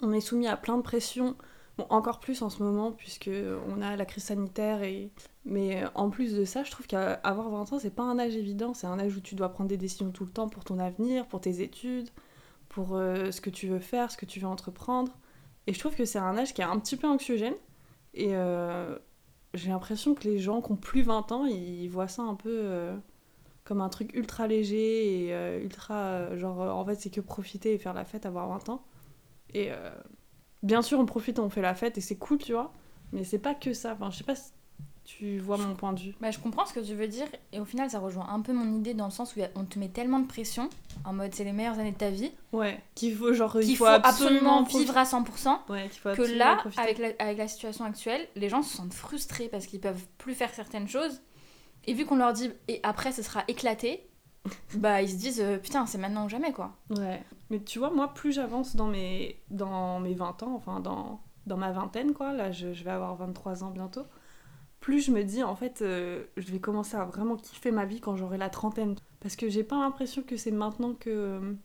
On 0.02 0.12
est 0.12 0.20
soumis 0.20 0.48
à 0.48 0.56
plein 0.56 0.76
de 0.76 0.82
pressions. 0.82 1.36
Bon, 1.78 1.86
encore 1.88 2.20
plus 2.20 2.42
en 2.42 2.50
ce 2.50 2.62
moment, 2.62 2.92
puisque 2.92 3.30
on 3.68 3.80
a 3.80 3.96
la 3.96 4.04
crise 4.04 4.24
sanitaire. 4.24 4.82
Et... 4.82 5.10
Mais 5.44 5.82
en 5.94 6.10
plus 6.10 6.34
de 6.34 6.44
ça, 6.44 6.64
je 6.64 6.70
trouve 6.70 6.86
qu'avoir 6.86 7.48
20 7.48 7.72
ans, 7.72 7.78
c'est 7.78 7.94
pas 7.94 8.02
un 8.02 8.18
âge 8.18 8.36
évident. 8.36 8.74
C'est 8.74 8.86
un 8.86 8.98
âge 8.98 9.16
où 9.16 9.20
tu 9.20 9.34
dois 9.34 9.48
prendre 9.48 9.68
des 9.68 9.76
décisions 9.76 10.10
tout 10.10 10.24
le 10.24 10.30
temps 10.30 10.48
pour 10.48 10.64
ton 10.64 10.78
avenir, 10.78 11.26
pour 11.26 11.40
tes 11.40 11.62
études, 11.62 12.10
pour 12.68 12.96
euh, 12.96 13.30
ce 13.30 13.40
que 13.40 13.50
tu 13.50 13.68
veux 13.68 13.78
faire, 13.78 14.10
ce 14.10 14.16
que 14.16 14.26
tu 14.26 14.40
veux 14.40 14.46
entreprendre. 14.46 15.12
Et 15.66 15.72
je 15.72 15.78
trouve 15.78 15.94
que 15.94 16.04
c'est 16.04 16.18
un 16.18 16.36
âge 16.36 16.54
qui 16.54 16.60
est 16.60 16.64
un 16.64 16.78
petit 16.78 16.96
peu 16.96 17.06
anxiogène. 17.06 17.54
Et 18.14 18.34
euh, 18.34 18.98
j'ai 19.54 19.70
l'impression 19.70 20.14
que 20.14 20.24
les 20.24 20.38
gens 20.38 20.60
qui 20.62 20.72
ont 20.72 20.76
plus 20.76 21.02
20 21.02 21.32
ans, 21.32 21.46
ils 21.46 21.88
voient 21.88 22.08
ça 22.08 22.22
un 22.22 22.34
peu 22.34 22.50
euh, 22.50 22.96
comme 23.64 23.80
un 23.80 23.88
truc 23.88 24.14
ultra 24.14 24.46
léger 24.46 25.26
et 25.26 25.34
euh, 25.34 25.60
ultra. 25.62 26.36
genre, 26.36 26.58
en 26.60 26.84
fait, 26.84 26.96
c'est 26.96 27.10
que 27.10 27.20
profiter 27.20 27.74
et 27.74 27.78
faire 27.78 27.94
la 27.94 28.04
fête, 28.04 28.26
avoir 28.26 28.48
20 28.48 28.68
ans. 28.70 28.84
Et 29.54 29.70
bien 30.62 30.80
sûr, 30.82 30.98
on 30.98 31.06
profite, 31.06 31.38
on 31.38 31.50
fait 31.50 31.60
la 31.62 31.74
fête 31.74 31.98
et 31.98 32.00
c'est 32.00 32.16
cool, 32.16 32.38
tu 32.38 32.52
vois. 32.52 32.72
Mais 33.12 33.24
c'est 33.24 33.38
pas 33.38 33.54
que 33.54 33.74
ça. 33.74 33.92
Enfin, 33.92 34.10
je 34.10 34.18
sais 34.18 34.24
pas 34.24 34.34
si 34.34 34.52
tu 35.04 35.38
vois 35.38 35.56
mon 35.56 35.74
point 35.74 35.92
de 35.92 36.00
vue. 36.00 36.14
Bah, 36.20 36.30
je 36.30 36.38
comprends 36.38 36.64
ce 36.64 36.72
que 36.72 36.80
tu 36.80 36.94
veux 36.94 37.08
dire 37.08 37.26
et 37.52 37.60
au 37.60 37.64
final 37.64 37.90
ça 37.90 37.98
rejoint 37.98 38.28
un 38.28 38.40
peu 38.40 38.52
mon 38.52 38.76
idée 38.78 38.94
dans 38.94 39.06
le 39.06 39.10
sens 39.10 39.34
où 39.36 39.40
on 39.56 39.64
te 39.64 39.78
met 39.78 39.88
tellement 39.88 40.20
de 40.20 40.26
pression 40.26 40.68
en 41.04 41.12
mode 41.12 41.34
c'est 41.34 41.44
les 41.44 41.52
meilleures 41.52 41.78
années 41.78 41.92
de 41.92 41.96
ta 41.98 42.10
vie 42.10 42.30
Ouais, 42.52 42.80
qu'il 42.94 43.14
faut, 43.16 43.32
genre, 43.32 43.56
il 43.60 43.66
qu'il 43.66 43.76
faut, 43.76 43.84
faut 43.84 43.90
absolument 43.90 44.62
vivre 44.62 44.96
à 44.96 45.04
100% 45.04 45.58
Ouais, 45.68 45.88
faut 45.88 46.14
que 46.14 46.22
là 46.22 46.58
avec 46.76 46.98
la, 46.98 47.08
avec 47.18 47.38
la 47.38 47.48
situation 47.48 47.84
actuelle 47.84 48.26
les 48.36 48.48
gens 48.48 48.62
se 48.62 48.76
sentent 48.76 48.94
frustrés 48.94 49.48
parce 49.48 49.66
qu'ils 49.66 49.80
peuvent 49.80 50.06
plus 50.18 50.34
faire 50.34 50.54
certaines 50.54 50.88
choses 50.88 51.20
et 51.84 51.94
vu 51.94 52.06
qu'on 52.06 52.16
leur 52.16 52.32
dit 52.32 52.50
et 52.68 52.78
après 52.84 53.10
ce 53.12 53.22
sera 53.22 53.42
éclaté 53.48 54.08
bah 54.74 55.02
ils 55.02 55.10
se 55.10 55.16
disent 55.16 55.40
euh, 55.40 55.58
putain 55.58 55.86
c'est 55.86 55.98
maintenant 55.98 56.26
ou 56.26 56.28
jamais 56.28 56.52
quoi 56.52 56.76
Ouais. 56.90 57.20
Mais 57.50 57.60
tu 57.60 57.78
vois, 57.78 57.90
moi, 57.90 58.14
plus 58.14 58.32
j'avance 58.32 58.76
dans 58.76 58.86
mes, 58.86 59.38
dans 59.50 60.00
mes 60.00 60.14
20 60.14 60.42
ans, 60.42 60.54
enfin 60.54 60.80
dans, 60.80 61.20
dans 61.46 61.58
ma 61.58 61.70
vingtaine, 61.70 62.14
quoi, 62.14 62.32
là 62.32 62.50
je, 62.50 62.72
je 62.72 62.82
vais 62.82 62.90
avoir 62.90 63.14
23 63.16 63.62
ans 63.62 63.70
bientôt, 63.70 64.04
plus 64.82 65.00
je 65.06 65.12
me 65.12 65.24
dis, 65.24 65.42
en 65.42 65.56
fait, 65.56 65.80
euh, 65.82 66.24
je 66.36 66.52
vais 66.52 66.58
commencer 66.60 66.96
à 66.96 67.04
vraiment 67.06 67.36
kiffer 67.36 67.70
ma 67.70 67.86
vie 67.86 68.00
quand 68.00 68.16
j'aurai 68.16 68.36
la 68.38 68.50
trentaine. 68.50 68.96
Parce 69.20 69.36
que 69.36 69.48
j'ai 69.48 69.64
pas 69.64 69.78
l'impression 69.78 70.22
que 70.22 70.36
c'est 70.36 70.50
maintenant 70.50 70.92
que, 70.94 71.56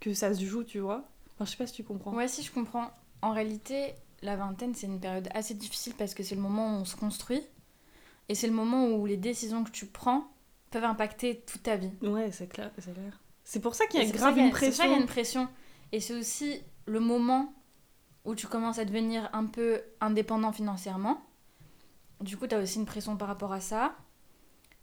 que 0.00 0.12
ça 0.14 0.34
se 0.34 0.44
joue, 0.44 0.64
tu 0.64 0.80
vois. 0.80 1.04
Enfin, 1.34 1.46
je 1.46 1.52
sais 1.52 1.56
pas 1.56 1.66
si 1.66 1.74
tu 1.74 1.84
comprends. 1.84 2.12
ouais 2.12 2.28
si 2.28 2.42
je 2.42 2.52
comprends 2.52 2.90
en 3.22 3.32
réalité 3.32 3.94
la 4.22 4.36
vingtaine 4.36 4.74
c'est 4.74 4.86
une 4.86 5.00
période 5.00 5.28
assez 5.34 5.54
difficile 5.54 5.94
parce 5.96 6.12
que 6.14 6.22
c'est 6.22 6.34
le 6.34 6.42
moment 6.42 6.76
où 6.76 6.80
on 6.80 6.84
se 6.84 6.96
construit 6.96 7.42
et 8.28 8.34
c'est 8.34 8.46
le 8.46 8.52
moment 8.52 8.88
où 8.88 9.06
les 9.06 9.16
décisions 9.16 9.64
que 9.64 9.70
tu 9.70 9.86
prends 9.86 10.24
peuvent 10.70 10.84
impacter 10.84 11.40
toute 11.46 11.62
ta 11.62 11.76
vie 11.76 11.90
Ouais, 12.02 12.30
c'est 12.32 12.46
clair, 12.48 12.70
c'est 12.78 12.92
clair. 12.92 13.20
C'est 13.44 13.60
pour 13.60 13.74
ça 13.74 13.86
qu'il 13.86 14.00
y 14.00 14.02
Et 14.02 14.06
a 14.06 14.10
c'est 14.10 14.16
grave 14.18 14.36
y 14.38 14.40
a- 14.40 14.46
une 14.46 14.52
C'est 14.56 14.72
ça, 14.72 14.84
il 14.86 14.90
y 14.90 14.94
a 14.94 14.96
pression. 14.96 15.00
une 15.00 15.06
pression. 15.06 15.48
Et 15.92 16.00
c'est 16.00 16.14
aussi 16.14 16.60
le 16.86 17.00
moment 17.00 17.52
où 18.24 18.34
tu 18.34 18.46
commences 18.46 18.78
à 18.78 18.84
devenir 18.84 19.28
un 19.32 19.46
peu 19.46 19.80
indépendant 20.00 20.52
financièrement. 20.52 21.20
Du 22.20 22.36
coup, 22.36 22.46
tu 22.46 22.54
as 22.54 22.58
aussi 22.58 22.78
une 22.78 22.86
pression 22.86 23.16
par 23.16 23.28
rapport 23.28 23.52
à 23.52 23.60
ça. 23.60 23.94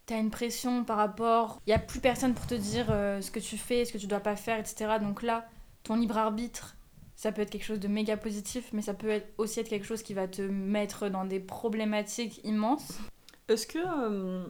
Tu 0.08 0.14
as 0.14 0.18
une 0.18 0.32
pression 0.32 0.84
par 0.84 0.98
rapport... 0.98 1.62
Il 1.68 1.70
n'y 1.70 1.76
a 1.76 1.80
plus 1.80 2.00
personne 2.00 2.34
pour 2.34 2.48
te 2.48 2.56
dire 2.56 2.88
euh, 2.90 3.22
ce 3.22 3.30
que 3.30 3.40
tu 3.40 3.58
fais, 3.58 3.86
ce 3.86 3.94
que 3.94 3.98
tu 3.98 4.08
dois 4.08 4.22
pas 4.22 4.36
faire, 4.36 4.58
etc. 4.58 4.98
Donc 5.02 5.22
là, 5.22 5.48
ton 5.84 5.96
libre 5.96 6.18
arbitre, 6.18 6.76
ça 7.16 7.32
peut 7.32 7.42
être 7.42 7.50
quelque 7.50 7.66
chose 7.66 7.80
de 7.80 7.88
méga 7.88 8.18
positif, 8.18 8.70
mais 8.74 8.82
ça 8.82 8.94
peut 8.94 9.10
être 9.10 9.34
aussi 9.38 9.60
être 9.60 9.70
quelque 9.70 9.86
chose 9.86 10.02
qui 10.02 10.14
va 10.14 10.28
te 10.28 10.42
mettre 10.42 11.10
dans 11.10 11.26
des 11.26 11.40
problématiques 11.40 12.42
immenses. 12.44 13.00
Est-ce 13.48 13.68
que, 13.68 13.80
euh, 13.80 14.46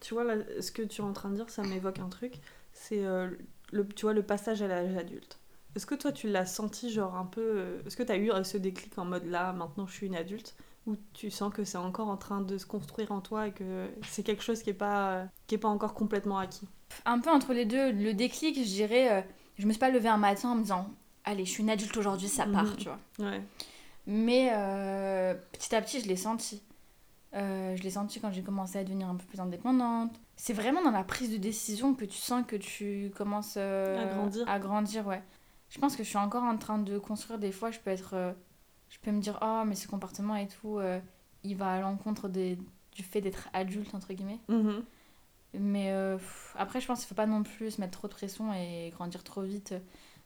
tu 0.00 0.14
vois, 0.14 0.24
là, 0.24 0.36
ce 0.60 0.70
que 0.70 0.82
tu 0.82 1.02
es 1.02 1.04
en 1.04 1.12
train 1.12 1.30
de 1.30 1.36
dire, 1.36 1.50
ça 1.50 1.62
m'évoque 1.62 1.98
un 1.98 2.08
truc, 2.08 2.34
c'est, 2.72 3.04
euh, 3.04 3.30
le, 3.72 3.86
le 4.12 4.22
passage 4.22 4.62
à 4.62 4.68
l'âge 4.68 4.96
adulte. 4.96 5.38
Est-ce 5.76 5.86
que 5.86 5.94
toi, 5.94 6.10
tu 6.10 6.28
l'as 6.28 6.46
senti, 6.46 6.90
genre, 6.90 7.16
un 7.16 7.26
peu... 7.26 7.80
Est-ce 7.86 7.96
que 7.96 8.02
tu 8.02 8.12
as 8.12 8.16
eu 8.16 8.30
ce 8.44 8.56
déclic 8.56 8.96
en 8.98 9.04
mode, 9.04 9.26
là, 9.26 9.52
maintenant, 9.52 9.86
je 9.86 9.92
suis 9.92 10.06
une 10.06 10.16
adulte? 10.16 10.54
Ou 10.86 10.96
tu 11.12 11.30
sens 11.30 11.52
que 11.52 11.64
c'est 11.64 11.78
encore 11.78 12.08
en 12.08 12.16
train 12.16 12.40
de 12.40 12.56
se 12.58 12.66
construire 12.66 13.12
en 13.12 13.20
toi 13.20 13.48
et 13.48 13.52
que 13.52 13.88
c'est 14.08 14.22
quelque 14.22 14.42
chose 14.42 14.62
qui 14.62 14.70
est 14.70 14.74
pas, 14.74 15.24
qui 15.46 15.54
est 15.54 15.58
pas 15.58 15.68
encore 15.68 15.94
complètement 15.94 16.38
acquis 16.38 16.66
un 17.04 17.20
peu 17.20 17.30
entre 17.30 17.52
les 17.52 17.66
deux, 17.66 17.92
le 17.92 18.14
déclic, 18.14 18.56
je 18.56 18.62
dirais, 18.64 19.12
euh, 19.12 19.22
je 19.58 19.66
me 19.66 19.70
suis 19.72 19.78
pas 19.78 19.90
levée 19.90 20.08
un 20.08 20.16
matin 20.16 20.50
en 20.50 20.54
me 20.56 20.62
disant, 20.62 20.88
allez, 21.24 21.44
je 21.44 21.50
suis 21.50 21.62
une 21.62 21.70
adulte 21.70 21.96
aujourd'hui, 21.96 22.26
ça 22.28 22.46
part, 22.46 22.64
Mhm. 22.64 22.76
tu 22.76 22.84
vois. 22.88 22.98
Ouais. 23.20 23.40
Mais 24.06 24.50
euh, 24.52 25.34
petit 25.52 25.72
à 25.76 25.80
petit, 25.82 26.00
je 26.00 26.08
l'ai 26.08 26.16
senti. 26.16 26.62
Euh, 27.36 27.76
je 27.76 27.82
l'ai 27.84 27.90
senti 27.90 28.18
quand 28.20 28.32
j'ai 28.32 28.42
commencé 28.42 28.76
à 28.76 28.82
devenir 28.82 29.08
un 29.08 29.14
peu 29.14 29.24
plus 29.24 29.38
indépendante. 29.38 30.10
C'est 30.34 30.52
vraiment 30.52 30.82
dans 30.82 30.90
la 30.90 31.04
prise 31.04 31.30
de 31.30 31.36
décision 31.36 31.94
que 31.94 32.04
tu 32.04 32.18
sens 32.18 32.44
que 32.44 32.56
tu 32.56 33.12
commences 33.16 33.54
euh, 33.56 34.02
À 34.02 34.12
grandir. 34.12 34.48
À 34.48 34.58
grandir, 34.58 35.06
ouais. 35.06 35.22
Je 35.68 35.78
pense 35.78 35.94
que 35.94 36.02
je 36.02 36.08
suis 36.08 36.18
encore 36.18 36.42
en 36.42 36.56
train 36.56 36.78
de 36.78 36.98
construire. 36.98 37.38
Des 37.38 37.52
fois, 37.52 37.70
je 37.70 37.78
peux 37.78 37.90
être, 37.90 38.14
je 38.90 38.98
peux 39.00 39.10
me 39.10 39.20
dire, 39.20 39.38
oh, 39.40 39.62
mais 39.66 39.74
ce 39.74 39.88
comportement 39.88 40.36
et 40.36 40.46
tout, 40.48 40.78
euh, 40.78 41.00
il 41.44 41.56
va 41.56 41.72
à 41.74 41.80
l'encontre 41.80 42.28
des- 42.28 42.58
du 42.92 43.02
fait 43.02 43.20
d'être 43.22 43.48
adulte 43.54 43.94
entre 43.94 44.12
guillemets. 44.12 44.40
Mhm. 44.48 44.84
Mais 45.54 45.90
euh, 45.92 46.16
pff, 46.16 46.54
après, 46.58 46.80
je 46.80 46.86
pense 46.86 47.00
qu'il 47.00 47.08
faut 47.08 47.14
pas 47.14 47.26
non 47.26 47.42
plus 47.42 47.72
se 47.72 47.80
mettre 47.80 47.98
trop 47.98 48.08
de 48.08 48.12
pression 48.12 48.52
et 48.52 48.90
grandir 48.94 49.24
trop 49.24 49.42
vite. 49.42 49.74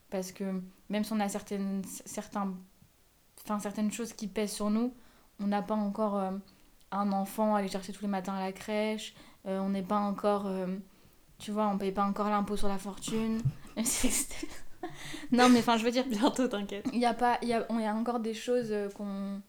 Parce 0.09 0.31
que 0.31 0.61
même 0.89 1.03
si 1.03 1.13
on 1.13 1.19
a 1.19 1.29
certaines, 1.29 1.81
certains, 2.05 2.53
enfin, 3.43 3.59
certaines 3.59 3.91
choses 3.91 4.13
qui 4.13 4.27
pèsent 4.27 4.53
sur 4.53 4.69
nous, 4.69 4.93
on 5.39 5.47
n'a 5.47 5.61
pas 5.61 5.73
encore 5.75 6.17
euh, 6.17 6.31
un 6.91 7.11
enfant 7.11 7.55
à 7.55 7.59
aller 7.59 7.67
chercher 7.69 7.91
tous 7.93 8.01
les 8.03 8.07
matins 8.07 8.33
à 8.35 8.41
la 8.41 8.51
crèche. 8.51 9.15
euh, 9.47 9.59
on 9.59 9.69
n'est 9.69 9.83
pas 9.83 9.97
encore. 9.99 10.47
tu 11.37 11.51
vois, 11.51 11.67
on 11.67 11.77
paye 11.77 11.91
pas 11.91 12.03
encore 12.05 12.29
l'impôt 12.29 12.55
sur 12.57 12.67
la 12.67 12.77
fortune. 12.77 13.41
Même 13.75 13.85
si 13.85 14.09
c'était- 14.09 14.47
non, 15.31 15.49
mais 15.49 15.59
enfin, 15.59 15.77
je 15.77 15.83
veux 15.85 15.91
dire, 15.91 16.05
Bientôt, 16.07 16.47
t'inquiète. 16.47 16.87
il 16.93 16.99
y 16.99 17.05
a 17.05 17.13
pas 17.13 17.37
il 17.41 17.47
y 17.49 17.53
a, 17.53 17.65
on- 17.69 17.79
il 17.79 17.83
y 17.83 17.87
a 17.87 17.95
encore 17.95 18.19
des 18.19 18.33
choses 18.33 18.71
euh, 18.71 18.89
qu'on 18.89 19.41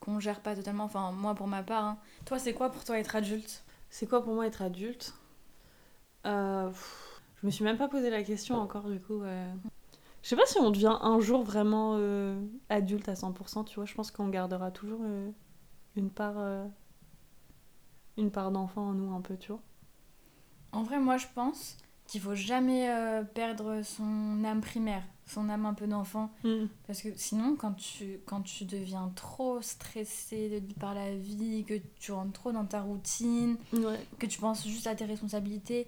qu'on 0.00 0.18
gère 0.20 0.40
pas 0.40 0.56
totalement 0.56 0.84
enfin 0.84 1.12
moi 1.12 1.34
pour 1.34 1.46
ma 1.46 1.62
part 1.62 1.84
hein. 1.84 1.98
toi 2.24 2.38
c'est 2.38 2.54
quoi 2.54 2.70
pour 2.70 2.84
toi 2.84 2.98
être 2.98 3.14
adulte? 3.16 3.64
C'est 3.90 4.06
quoi 4.08 4.22
pour 4.22 4.34
moi 4.34 4.46
être 4.46 4.62
adulte? 4.62 5.14
Euh, 6.26 6.68
pff, 6.68 7.22
Je 7.40 7.46
me 7.46 7.50
suis 7.50 7.64
même 7.64 7.76
pas 7.76 7.88
posé 7.88 8.10
la 8.10 8.22
question 8.22 8.56
encore, 8.56 8.88
du 8.88 9.00
coup. 9.00 9.22
euh. 9.22 9.52
Je 10.22 10.28
sais 10.28 10.36
pas 10.36 10.46
si 10.46 10.58
on 10.58 10.70
devient 10.70 10.96
un 11.02 11.20
jour 11.20 11.42
vraiment 11.44 11.96
euh, 11.98 12.40
adulte 12.68 13.08
à 13.08 13.14
100%, 13.16 13.64
tu 13.64 13.74
vois. 13.76 13.86
Je 13.86 13.94
pense 13.94 14.10
qu'on 14.10 14.28
gardera 14.28 14.70
toujours 14.70 15.00
euh, 15.04 15.30
une 15.96 16.10
part, 16.10 16.38
euh, 16.38 16.64
une 18.16 18.30
part 18.30 18.50
d'enfant 18.50 18.88
en 18.88 18.92
nous, 18.94 19.12
un 19.14 19.20
peu, 19.20 19.36
tu 19.36 19.52
vois. 19.52 19.60
En 20.72 20.82
vrai, 20.82 20.98
moi, 20.98 21.16
je 21.16 21.26
pense 21.34 21.76
qu'il 22.12 22.20
faut 22.20 22.34
jamais 22.34 22.90
euh, 22.90 23.22
perdre 23.24 23.80
son 23.82 24.44
âme 24.44 24.60
primaire, 24.60 25.02
son 25.26 25.48
âme 25.48 25.64
un 25.64 25.72
peu 25.74 25.86
d'enfant. 25.86 26.30
Parce 26.86 27.00
que 27.00 27.08
sinon, 27.16 27.56
quand 27.56 27.72
tu, 27.72 28.20
quand 28.26 28.42
tu 28.42 28.66
deviens 28.66 29.10
trop 29.16 29.62
stressé 29.62 30.62
par 30.78 30.94
la 30.94 31.14
vie, 31.16 31.64
que 31.64 31.74
tu 31.98 32.12
rentres 32.12 32.32
trop 32.32 32.52
dans 32.52 32.66
ta 32.66 32.82
routine, 32.82 33.56
Ouais. 33.72 33.98
que 34.18 34.26
tu 34.26 34.38
penses 34.38 34.66
juste 34.68 34.86
à 34.86 34.94
tes 34.94 35.06
responsabilités, 35.06 35.86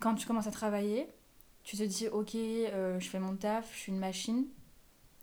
quand 0.00 0.14
tu 0.14 0.26
commences 0.26 0.46
à 0.46 0.50
travailler, 0.50 1.08
tu 1.62 1.78
te 1.78 1.82
dis, 1.82 2.08
ok, 2.08 2.34
euh, 2.34 3.00
je 3.00 3.08
fais 3.08 3.18
mon 3.18 3.34
taf, 3.36 3.72
je 3.74 3.78
suis 3.78 3.92
une 3.92 3.98
machine. 3.98 4.44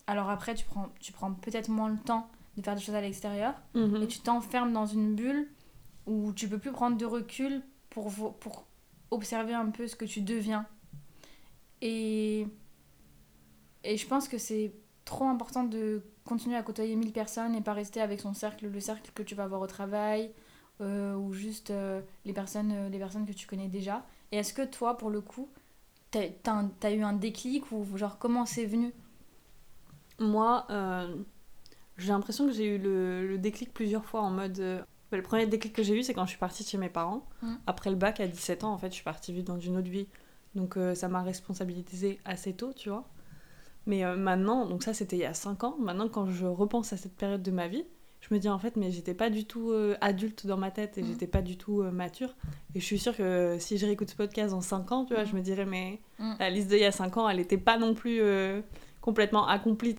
Alors 0.08 0.30
après, 0.32 0.56
tu 0.56 0.66
prends, 0.66 0.90
tu 1.00 1.12
prends 1.12 1.32
peut-être 1.34 1.70
moins 1.70 1.90
le 1.90 2.00
temps 2.00 2.28
de 2.58 2.64
faire 2.64 2.74
des 2.76 2.82
choses 2.82 2.96
à 2.96 3.02
l'extérieur 3.02 3.54
Mhm. 3.76 4.02
et 4.02 4.08
tu 4.08 4.20
t'enfermes 4.20 4.74
dans 4.74 4.88
une 4.88 5.14
bulle 5.14 5.48
où 6.08 6.34
tu 6.34 6.50
peux 6.50 6.58
plus 6.58 6.72
prendre 6.72 6.98
de 6.98 7.06
recul 7.06 7.62
pour, 7.92 8.12
pour 8.40 8.66
observer 9.12 9.53
un 9.53 9.70
peu 9.70 9.88
ce 9.88 9.96
que 9.96 10.06
tu 10.06 10.22
deviens. 10.22 10.65
Et, 11.82 12.48
et 13.84 13.98
je 13.98 14.08
pense 14.08 14.27
que 14.27 14.38
c'est 14.38 14.74
trop 15.06 15.25
important 15.25 15.63
de 15.63 16.01
continuer 16.25 16.56
à 16.56 16.63
côtoyer 16.63 16.96
1000 16.96 17.12
personnes 17.12 17.56
et 17.56 17.62
pas 17.62 17.74
rester 17.74 18.01
avec 18.01 18.20
son 18.20 18.34
cercle, 18.34 18.68
le 18.68 18.80
cercle 18.80 19.12
que 19.13 19.24
tu 19.24 19.36
vas 19.36 19.48
voir 19.48 19.62
au 19.62 19.68
travail 19.68 20.32
euh, 20.82 21.15
ou 21.15 21.34
juste 21.34 21.72
euh, 21.72 22.01
les, 22.25 22.34
personnes, 22.34 22.72
euh, 22.72 22.89
les 22.89 23.00
personnes 23.00 23.25
que 23.25 23.34
tu 23.34 23.48
connais 23.48 23.68
déjà. 23.68 24.06
Et 24.32 24.38
est-ce 24.38 24.53
que 24.53 24.63
toi, 24.63 24.98
pour 24.98 25.10
le 25.10 25.22
coup, 25.22 25.50
t'as 26.12 26.27
t'as 26.80 26.91
eu 26.91 27.03
un 27.03 27.13
déclic 27.13 27.72
ou 27.72 27.86
genre 27.98 28.18
comment 28.18 28.46
c'est 28.46 28.65
venu? 28.65 28.94
Moi, 30.20 30.68
j'ai 31.98 32.10
l'impression 32.10 32.46
que 32.46 32.53
j'ai 32.53 32.75
eu 32.75 32.77
le, 32.77 33.27
le 33.27 33.38
déclic 33.39 33.74
plusieurs 33.74 34.06
fois 34.06 34.22
en 34.22 34.30
mode. 34.30 34.86
Ouais, 35.12 35.18
le 35.18 35.24
premier 35.24 35.46
déclic 35.48 35.74
que 35.74 35.84
j'ai 35.84 35.98
eu, 35.98 36.03
c'est 36.03 36.13
quand 36.13 36.25
je 36.25 36.30
suis 36.32 36.39
partie 36.39 36.63
chez 36.63 36.77
mes 36.77 36.89
parents. 36.89 37.25
Mm. 37.41 37.53
Après 37.68 37.89
le 37.89 37.96
bac, 37.96 38.20
à 38.20 38.27
17 38.27 38.63
ans, 38.63 38.74
en 38.74 38.77
fait, 38.77 38.88
je 38.89 38.96
suis 38.96 39.03
partie 39.03 39.34
vivre 39.34 39.46
dans 39.46 39.60
une 39.60 39.77
autre 39.77 39.89
vie. 39.89 40.08
Donc 40.56 40.75
euh, 40.77 40.96
ça 40.96 41.08
m'a 41.08 41.22
responsabilisée 41.24 42.20
assez 42.25 42.53
tôt, 42.53 42.74
tu 42.74 42.89
vois. 42.89 43.08
Mais 43.88 44.03
euh, 44.06 44.15
maintenant, 44.15 44.65
donc 44.65 44.84
ça 44.84 44.94
c'était 44.94 45.15
il 45.15 45.22
y 45.22 45.25
a 45.25 45.34
5 45.34 45.63
ans, 45.63 45.75
maintenant 45.80 46.08
quand 46.10 46.27
je 46.27 46.46
repense 46.46 46.94
à 46.94 46.98
cette 46.98 47.15
période 47.15 47.41
de 47.41 47.51
ma 47.51 47.68
vie, 47.68 47.84
je 48.20 48.32
me 48.34 48.39
dis 48.39 48.50
en 48.50 48.60
fait, 48.60 48.75
mais 48.75 48.91
j'étais 48.91 49.15
pas 49.15 49.32
du 49.32 49.46
tout 49.46 49.72
euh, 49.72 49.96
adulte 50.01 50.46
dans 50.46 50.58
ma 50.58 50.70
tête 50.70 50.98
et 50.98 51.01
Mm. 51.01 51.08
j'étais 51.08 51.25
pas 51.27 51.41
du 51.41 51.58
tout 51.58 51.82
mature. 51.84 52.36
Et 52.75 52.80
je 52.80 52.86
suis 52.86 53.00
sûre 53.00 53.15
que 53.18 53.58
si 53.60 53.77
je 53.80 53.86
réécoute 53.88 54.10
ce 54.12 54.15
podcast 54.15 54.51
dans 54.51 54.62
5 54.62 54.91
ans, 54.91 55.06
tu 55.06 55.13
vois, 55.15 55.24
Mm. 55.24 55.27
je 55.27 55.36
me 55.36 55.41
dirais, 55.41 55.65
mais 55.65 56.00
la 56.39 56.50
liste 56.51 56.68
d'il 56.68 56.80
y 56.80 56.86
a 56.86 56.91
5 56.91 57.18
ans, 57.18 57.27
elle 57.30 57.39
était 57.39 57.58
pas 57.58 57.77
non 57.80 57.94
plus 57.96 58.22
complètement 59.01 59.48
accomplie. 59.48 59.96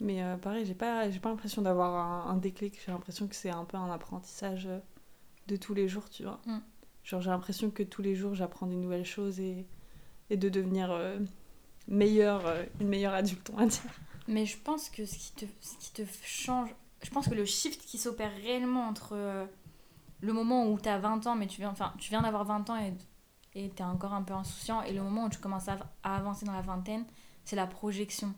Mais 0.00 0.22
euh, 0.22 0.36
pareil, 0.36 0.64
j'ai 0.64 0.74
pas, 0.74 1.10
j'ai 1.10 1.18
pas 1.18 1.28
l'impression 1.28 1.62
d'avoir 1.62 1.94
un, 1.94 2.30
un 2.30 2.36
déclic, 2.36 2.78
j'ai 2.84 2.92
l'impression 2.92 3.26
que 3.26 3.34
c'est 3.34 3.50
un 3.50 3.64
peu 3.64 3.76
un 3.76 3.90
apprentissage 3.90 4.66
euh, 4.66 4.78
de 5.48 5.56
tous 5.56 5.74
les 5.74 5.88
jours, 5.88 6.08
tu 6.08 6.22
vois. 6.22 6.40
Mm. 6.46 6.58
Genre 7.02 7.20
j'ai 7.20 7.30
l'impression 7.30 7.70
que 7.70 7.82
tous 7.82 8.02
les 8.02 8.14
jours 8.14 8.34
j'apprends 8.34 8.66
des 8.66 8.76
nouvelles 8.76 9.06
choses 9.06 9.40
et, 9.40 9.66
et 10.30 10.36
de 10.36 10.48
devenir 10.48 10.90
euh, 10.90 11.18
meilleure, 11.88 12.46
euh, 12.46 12.64
une 12.80 12.88
meilleure 12.88 13.14
adulte, 13.14 13.50
on 13.52 13.56
va 13.56 13.66
dire. 13.66 13.82
Mais 14.28 14.46
je 14.46 14.58
pense 14.58 14.90
que 14.90 15.04
ce 15.04 15.14
qui 15.14 15.32
te, 15.32 15.44
ce 15.60 15.76
qui 15.78 15.92
te 15.92 16.02
change, 16.22 16.68
je 17.02 17.10
pense 17.10 17.28
que 17.28 17.34
le 17.34 17.44
shift 17.44 17.80
qui 17.80 17.98
s'opère 17.98 18.34
réellement 18.42 18.86
entre 18.86 19.48
le 20.20 20.32
moment 20.32 20.70
où 20.70 20.78
tu 20.78 20.88
as 20.88 20.98
20 20.98 21.26
ans, 21.26 21.34
mais 21.34 21.46
tu 21.46 21.60
viens, 21.62 21.70
enfin, 21.70 21.94
tu 21.98 22.10
viens 22.10 22.20
d'avoir 22.20 22.44
20 22.44 22.68
ans 22.70 22.76
et 22.76 22.92
et 23.54 23.70
tu 23.70 23.82
es 23.82 23.84
encore 23.84 24.12
un 24.12 24.22
peu 24.22 24.34
insouciant, 24.34 24.82
et 24.82 24.92
le 24.92 25.02
moment 25.02 25.24
où 25.24 25.28
tu 25.28 25.38
commences 25.38 25.68
à, 25.68 25.78
à 26.02 26.16
avancer 26.16 26.46
dans 26.46 26.52
la 26.52 26.60
vingtaine, 26.60 27.04
c'est 27.44 27.56
la 27.56 27.66
projection. 27.66 28.34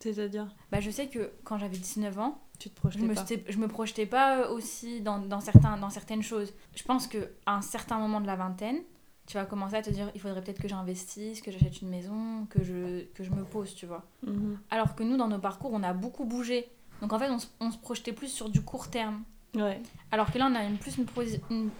C'est-à-dire, 0.00 0.54
Bah, 0.70 0.80
je 0.80 0.90
sais 0.90 1.06
que 1.08 1.30
quand 1.44 1.58
j'avais 1.58 1.76
19 1.76 2.18
ans, 2.18 2.40
tu 2.58 2.70
te 2.70 2.90
je 2.90 2.98
me, 2.98 3.14
pas. 3.14 3.24
je 3.48 3.58
me 3.58 3.68
projetais 3.68 4.06
pas 4.06 4.38
euh, 4.38 4.48
aussi 4.50 5.00
dans, 5.00 5.18
dans, 5.18 5.40
certains, 5.40 5.76
dans 5.76 5.90
certaines 5.90 6.22
choses. 6.22 6.52
Je 6.74 6.82
pense 6.84 7.06
qu'à 7.06 7.18
un 7.46 7.62
certain 7.62 7.98
moment 7.98 8.20
de 8.20 8.26
la 8.26 8.36
vingtaine, 8.36 8.78
tu 9.26 9.36
vas 9.38 9.44
commencer 9.46 9.76
à 9.76 9.82
te 9.82 9.90
dire 9.90 10.10
il 10.14 10.20
faudrait 10.20 10.42
peut-être 10.42 10.60
que 10.60 10.68
j'investisse, 10.68 11.40
que 11.40 11.50
j'achète 11.50 11.80
une 11.80 11.88
maison, 11.88 12.46
que 12.50 12.62
je, 12.62 13.04
que 13.14 13.24
je 13.24 13.30
me 13.30 13.44
pose, 13.44 13.74
tu 13.74 13.86
vois. 13.86 14.04
Mhm. 14.26 14.58
Alors 14.70 14.94
que 14.94 15.02
nous, 15.02 15.16
dans 15.16 15.28
nos 15.28 15.38
parcours, 15.38 15.70
on 15.72 15.82
a 15.82 15.92
beaucoup 15.94 16.24
bougé. 16.24 16.68
Donc 17.00 17.12
en 17.12 17.18
fait, 17.18 17.30
on, 17.30 17.38
se- 17.38 17.48
on 17.60 17.70
se 17.70 17.78
projetait 17.78 18.12
plus 18.12 18.28
sur 18.28 18.48
du 18.50 18.60
court 18.62 18.88
terme. 18.90 19.22
Ouais. 19.54 19.80
Alors 20.12 20.30
que 20.30 20.38
là, 20.38 20.48
on 20.50 20.54
a 20.54 20.64
une 20.64 20.76
plus 20.76 20.96
une, 20.98 21.70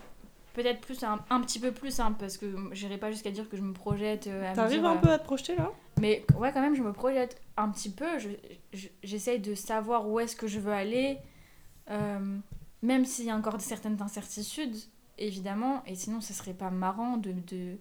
peut-être 0.54 0.80
plus 0.80 1.02
un, 1.04 1.18
un 1.30 1.40
petit 1.40 1.58
peu 1.58 1.72
plus 1.72 2.00
hein, 2.00 2.14
parce 2.18 2.36
que 2.38 2.46
j'irai 2.72 2.98
pas 2.98 3.10
jusqu'à 3.10 3.30
dire 3.30 3.48
que 3.48 3.56
je 3.56 3.62
me 3.62 3.72
projette 3.72 4.26
euh, 4.28 4.50
à 4.50 4.54
T'arrives 4.54 4.84
un 4.84 4.96
euh, 4.96 5.00
peu 5.00 5.10
à 5.10 5.18
te 5.18 5.24
projeter 5.24 5.56
là? 5.56 5.70
Mais 6.00 6.24
ouais 6.38 6.52
quand 6.52 6.60
même 6.60 6.74
je 6.74 6.82
me 6.82 6.92
projette 6.92 7.40
un 7.56 7.68
petit 7.70 7.90
peu. 7.90 8.18
Je, 8.18 8.30
je- 8.72 8.88
j'essaye 9.02 9.40
de 9.40 9.54
savoir 9.54 10.08
où 10.08 10.18
est-ce 10.20 10.36
que 10.36 10.46
je 10.46 10.58
veux 10.60 10.72
aller 10.72 11.18
euh, 11.90 12.38
même 12.82 13.04
s'il 13.04 13.26
y 13.26 13.30
a 13.30 13.36
encore 13.36 13.60
certaines 13.60 14.00
incertitudes 14.02 14.76
évidemment. 15.18 15.82
Et 15.86 15.94
sinon 15.94 16.20
ce 16.20 16.32
serait 16.34 16.54
pas 16.54 16.70
marrant 16.70 17.16
de, 17.16 17.32
de 17.32 17.76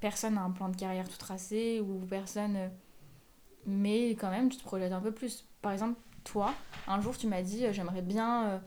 personne 0.00 0.38
a 0.38 0.42
un 0.42 0.50
plan 0.50 0.68
de 0.68 0.76
carrière 0.76 1.08
tout 1.08 1.18
tracé 1.18 1.80
ou 1.80 2.00
personne 2.06 2.70
mais 3.66 4.10
quand 4.10 4.30
même 4.30 4.48
tu 4.48 4.56
te 4.58 4.62
projettes 4.64 4.92
un 4.92 5.00
peu 5.00 5.12
plus. 5.12 5.46
Par 5.62 5.72
exemple 5.72 5.98
toi 6.24 6.54
un 6.86 7.00
jour 7.00 7.16
tu 7.16 7.26
m'as 7.26 7.42
dit 7.42 7.66
euh, 7.66 7.72
j'aimerais 7.72 8.02
bien 8.02 8.44
euh, 8.48 8.58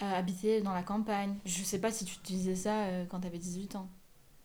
habiter 0.00 0.60
dans 0.62 0.72
la 0.74 0.82
campagne. 0.82 1.36
Je 1.44 1.62
sais 1.62 1.80
pas 1.80 1.90
si 1.90 2.04
tu 2.04 2.16
disais 2.24 2.54
ça 2.56 2.86
quand 3.08 3.20
t'avais 3.20 3.38
18 3.38 3.76
ans. 3.76 3.88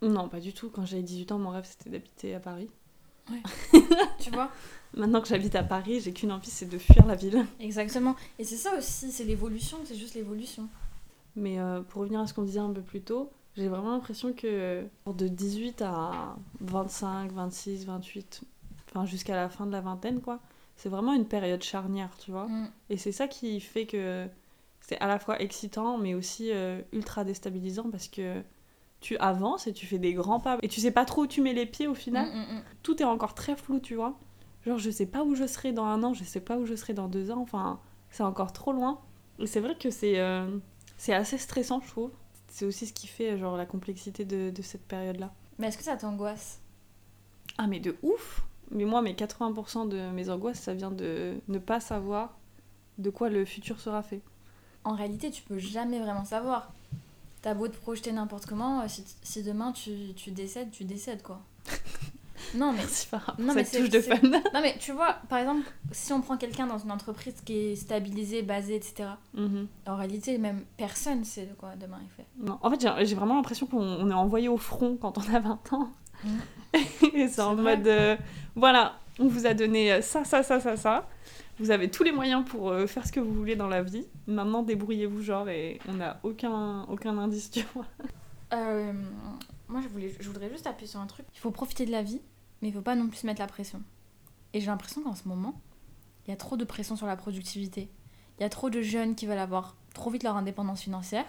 Non, 0.02 0.30
pas 0.30 0.40
du 0.40 0.54
tout. 0.54 0.70
Quand 0.72 0.86
j'avais 0.86 1.04
18 1.04 1.32
ans, 1.32 1.40
mon 1.40 1.50
rêve 1.52 1.66
c'était 1.68 1.90
d'habiter 1.92 2.34
à 2.36 2.40
Paris. 2.40 2.70
tu 4.20 4.32
vois 4.32 4.50
Maintenant 4.94 5.22
que 5.22 5.28
j'habite 5.30 5.56
à 5.56 5.64
Paris, 5.64 6.02
j'ai 6.02 6.12
qu'une 6.12 6.34
envie, 6.34 6.50
c'est 6.50 6.68
de 6.68 6.78
fuir 6.78 7.06
la 7.06 7.16
ville. 7.16 7.46
exactement 7.60 8.16
et 8.40 8.44
c'est 8.44 8.58
ça 8.58 8.78
aussi 8.78 9.12
c'est 9.12 9.24
l'évolution 9.24 9.78
c'est 9.86 9.96
juste 9.96 10.16
l'évolution 10.16 10.68
Mais 11.36 11.60
euh, 11.60 11.82
pour 11.82 12.02
revenir 12.02 12.20
à 12.20 12.28
ce 12.28 12.34
qu'on 12.34 12.44
disait 12.44 12.60
un 12.60 12.72
peu 12.72 12.82
plus 12.82 13.02
tôt, 13.02 13.32
j'ai 13.56 13.68
vraiment 13.68 13.92
l'impression 13.92 14.34
que 14.34 14.84
de 15.08 15.28
18 15.28 15.82
à 15.82 16.36
25, 16.60 17.32
26, 17.32 17.86
28, 17.86 18.42
enfin 18.90 19.06
jusqu'à 19.06 19.36
la 19.36 19.50
fin 19.50 19.66
de 19.66 19.72
la 19.72 19.82
vingtaine, 19.82 20.22
quoi, 20.22 20.40
c'est 20.76 20.90
vraiment 20.90 21.14
une 21.14 21.26
période 21.26 21.62
charnière, 21.64 22.10
tu 22.18 22.32
vois. 22.32 22.48
Mm. 22.48 22.72
Et 22.90 22.98
c'est 22.98 23.12
ça 23.12 23.28
qui 23.28 23.60
fait 23.60 23.86
que 23.86 24.28
c'est 24.82 24.98
à 25.00 25.08
la 25.08 25.20
fois 25.20 25.42
excitant, 25.42 25.98
mais 25.98 26.14
aussi 26.14 26.52
euh, 26.52 26.82
ultra 26.92 27.24
déstabilisant 27.24 27.90
parce 27.92 28.08
que 28.08 28.42
tu 29.02 29.18
avances 29.18 29.68
et 29.68 29.74
tu 29.74 29.86
fais 29.86 29.98
des 29.98 30.14
grands 30.14 30.40
pas 30.40 30.58
et 30.62 30.68
tu 30.68 30.80
sais 30.80 30.92
pas 30.92 31.06
trop 31.06 31.24
où 31.24 31.28
tu 31.28 31.42
mets 31.42 31.54
les 31.54 31.66
pieds 31.66 31.88
au 31.88 31.96
final. 31.96 32.28
Mm, 32.28 32.38
mm, 32.38 32.58
mm. 32.58 32.64
Tout 32.84 33.02
est 33.02 33.06
encore 33.06 33.34
très 33.34 33.56
flou, 33.56 33.80
tu 33.80 33.96
vois. 33.96 34.18
Genre, 34.66 34.78
je 34.78 34.92
sais 34.92 35.08
pas 35.08 35.24
où 35.24 35.36
je 35.36 35.48
serai 35.48 35.74
dans 35.74 35.86
un 35.86 36.04
an, 36.04 36.14
je 36.14 36.24
sais 36.24 36.40
pas 36.40 36.58
où 36.58 36.66
je 36.66 36.76
serai 36.76 36.94
dans 36.94 37.08
deux 37.08 37.32
ans, 37.32 37.42
enfin, 37.42 37.80
c'est 38.12 38.24
encore 38.24 38.54
trop 38.54 38.72
loin. 38.72 39.02
Et 39.40 39.48
c'est 39.48 39.60
vrai 39.60 39.76
que 39.76 39.90
c'est 39.90 40.20
euh, 40.20 40.58
c'est 40.98 41.14
assez 41.14 41.40
stressant, 41.40 41.82
je 41.82 41.88
trouve. 41.88 42.12
C'est 42.48 42.66
aussi 42.66 42.86
ce 42.86 42.94
qui 42.94 43.08
fait 43.08 43.38
genre 43.38 43.58
la 43.58 43.66
complexité 43.66 44.24
de, 44.24 44.52
de 44.52 44.62
cette 44.62 44.86
période-là. 44.86 45.34
Mais 45.58 45.68
est-ce 45.68 45.78
que 45.78 45.84
ça 45.84 45.98
t'angoisse? 45.98 46.62
Ah, 47.58 47.66
mais 47.66 47.80
de 47.80 47.96
ouf 48.04 48.44
Mais 48.70 48.86
moi, 48.86 49.02
mes 49.02 49.14
80% 49.14 49.88
de 49.88 50.12
mes 50.12 50.30
angoisses, 50.30 50.60
ça 50.60 50.74
vient 50.74 50.92
de 50.92 51.36
ne 51.48 51.58
pas 51.58 51.80
savoir 51.80 52.38
de 53.00 53.10
quoi 53.10 53.30
le 53.30 53.46
futur 53.46 53.80
sera 53.80 54.04
fait. 54.04 54.22
En 54.84 54.94
réalité, 54.96 55.32
tu 55.32 55.42
peux 55.44 55.58
jamais 55.58 56.00
vraiment 56.00 56.26
savoir. 56.26 56.72
T'as 57.42 57.54
beau 57.56 57.68
te 57.68 57.76
projeter 57.78 58.12
n'importe 58.12 58.46
comment, 58.46 58.82
euh, 58.82 58.86
si, 58.88 59.04
si 59.24 59.42
demain 59.44 59.72
tu, 59.72 60.14
tu 60.16 60.32
décèdes, 60.32 60.70
tu 60.72 60.84
décèdes 60.84 61.24
quoi. 61.24 61.42
non 62.56 62.72
mais, 62.74 62.82
Farah 62.84 63.34
pour 63.34 63.44
Non, 63.46 63.54
mais 63.54 63.64
cette 63.64 63.74
c'est- 63.74 63.80
touche 63.80 63.90
de 63.90 64.00
c'est- 64.02 64.16
fun. 64.16 64.28
non 64.54 64.62
mais 64.62 64.76
tu 64.80 64.92
vois, 64.92 65.18
par 65.30 65.40
exemple, 65.40 65.68
si 65.92 66.14
on 66.14 66.22
prend 66.22 66.38
quelqu'un 66.38 66.68
dans 66.68 66.78
une 66.78 66.92
entreprise 66.92 67.36
qui 67.46 67.54
est 67.58 67.76
stabilisée, 67.76 68.42
basée, 68.44 68.76
etc. 68.76 69.10
Mhm. 69.34 69.68
En 69.88 69.96
réalité, 69.96 70.38
même 70.38 70.64
personne 70.78 71.24
sait 71.24 71.46
de 71.46 71.54
quoi 71.54 71.76
demain 71.80 72.00
il 72.04 72.10
fait. 72.10 72.26
Non, 72.38 72.60
En 72.62 72.70
fait, 72.70 72.88
j'ai 73.06 73.16
vraiment 73.16 73.36
l'impression 73.36 73.66
qu'on 73.66 73.82
on 73.82 74.10
est 74.10 74.14
envoyé 74.14 74.48
au 74.48 74.58
front 74.58 74.98
quand 75.02 75.18
on 75.18 75.34
a 75.34 75.40
20 75.40 75.74
ans. 75.74 75.90
Mhm. 76.24 76.40
Et 77.16 77.28
c'est 77.28 77.42
en 77.42 77.56
C'est 77.56 77.62
vrai. 77.62 77.78
mode, 77.78 77.88
euh, 77.88 78.16
voilà, 78.56 78.94
on 79.20 79.28
vous 79.28 79.46
a 79.48 79.54
donné 79.56 79.92
euh, 79.94 80.02
ça, 80.02 80.24
ça, 80.24 80.44
ça, 80.44 80.60
ça, 80.60 80.78
ça. 80.78 81.08
Vous 81.62 81.70
avez 81.70 81.92
tous 81.92 82.02
les 82.02 82.12
moyens 82.12 82.44
pour 82.44 82.70
euh, 82.70 82.88
faire 82.88 83.06
ce 83.06 83.12
que 83.12 83.20
vous 83.20 83.34
voulez 83.36 83.56
dans 83.56 83.68
la 83.68 83.84
vie. 83.84 84.08
Maintenant, 84.26 84.64
débrouillez-vous, 84.64 85.22
genre, 85.22 85.48
et 85.48 85.80
on 85.88 85.94
n'a 85.94 86.20
aucun, 86.24 86.86
aucun 86.86 87.16
indice, 87.20 87.52
tu 87.52 87.64
vois. 87.76 87.86
Euh, 88.54 88.92
moi, 89.68 89.80
je, 89.80 89.88
voulais, 89.88 90.12
je 90.20 90.28
voudrais 90.28 90.50
juste 90.50 90.66
appuyer 90.66 90.88
sur 90.88 91.00
un 91.00 91.06
truc. 91.06 91.28
Il 91.36 91.40
faut 91.40 91.52
profiter 91.52 91.86
de 91.86 91.92
la 91.92 92.02
vie, 92.02 92.20
mais 92.62 92.70
il 92.70 92.74
faut 92.74 92.82
pas 92.82 92.96
non 92.96 93.08
plus 93.08 93.24
mettre 93.26 93.42
la 93.42 93.48
pression. 93.48 93.84
Et 94.54 94.60
j'ai 94.60 94.66
l'impression 94.66 95.04
qu'en 95.04 95.14
ce 95.14 95.28
moment, 95.28 95.62
il 96.26 96.32
y 96.32 96.34
a 96.34 96.36
trop 96.36 96.58
de 96.58 96.66
pression 96.66 96.96
sur 96.96 97.06
la 97.06 97.16
productivité. 97.16 97.92
Il 98.40 98.42
y 98.42 98.46
a 98.46 98.50
trop 98.50 98.72
de 98.72 98.82
jeunes 98.82 99.14
qui 99.14 99.28
veulent 99.28 99.38
avoir 99.38 99.76
trop 99.94 100.10
vite 100.10 100.24
leur 100.24 100.36
indépendance 100.38 100.82
financière. 100.82 101.26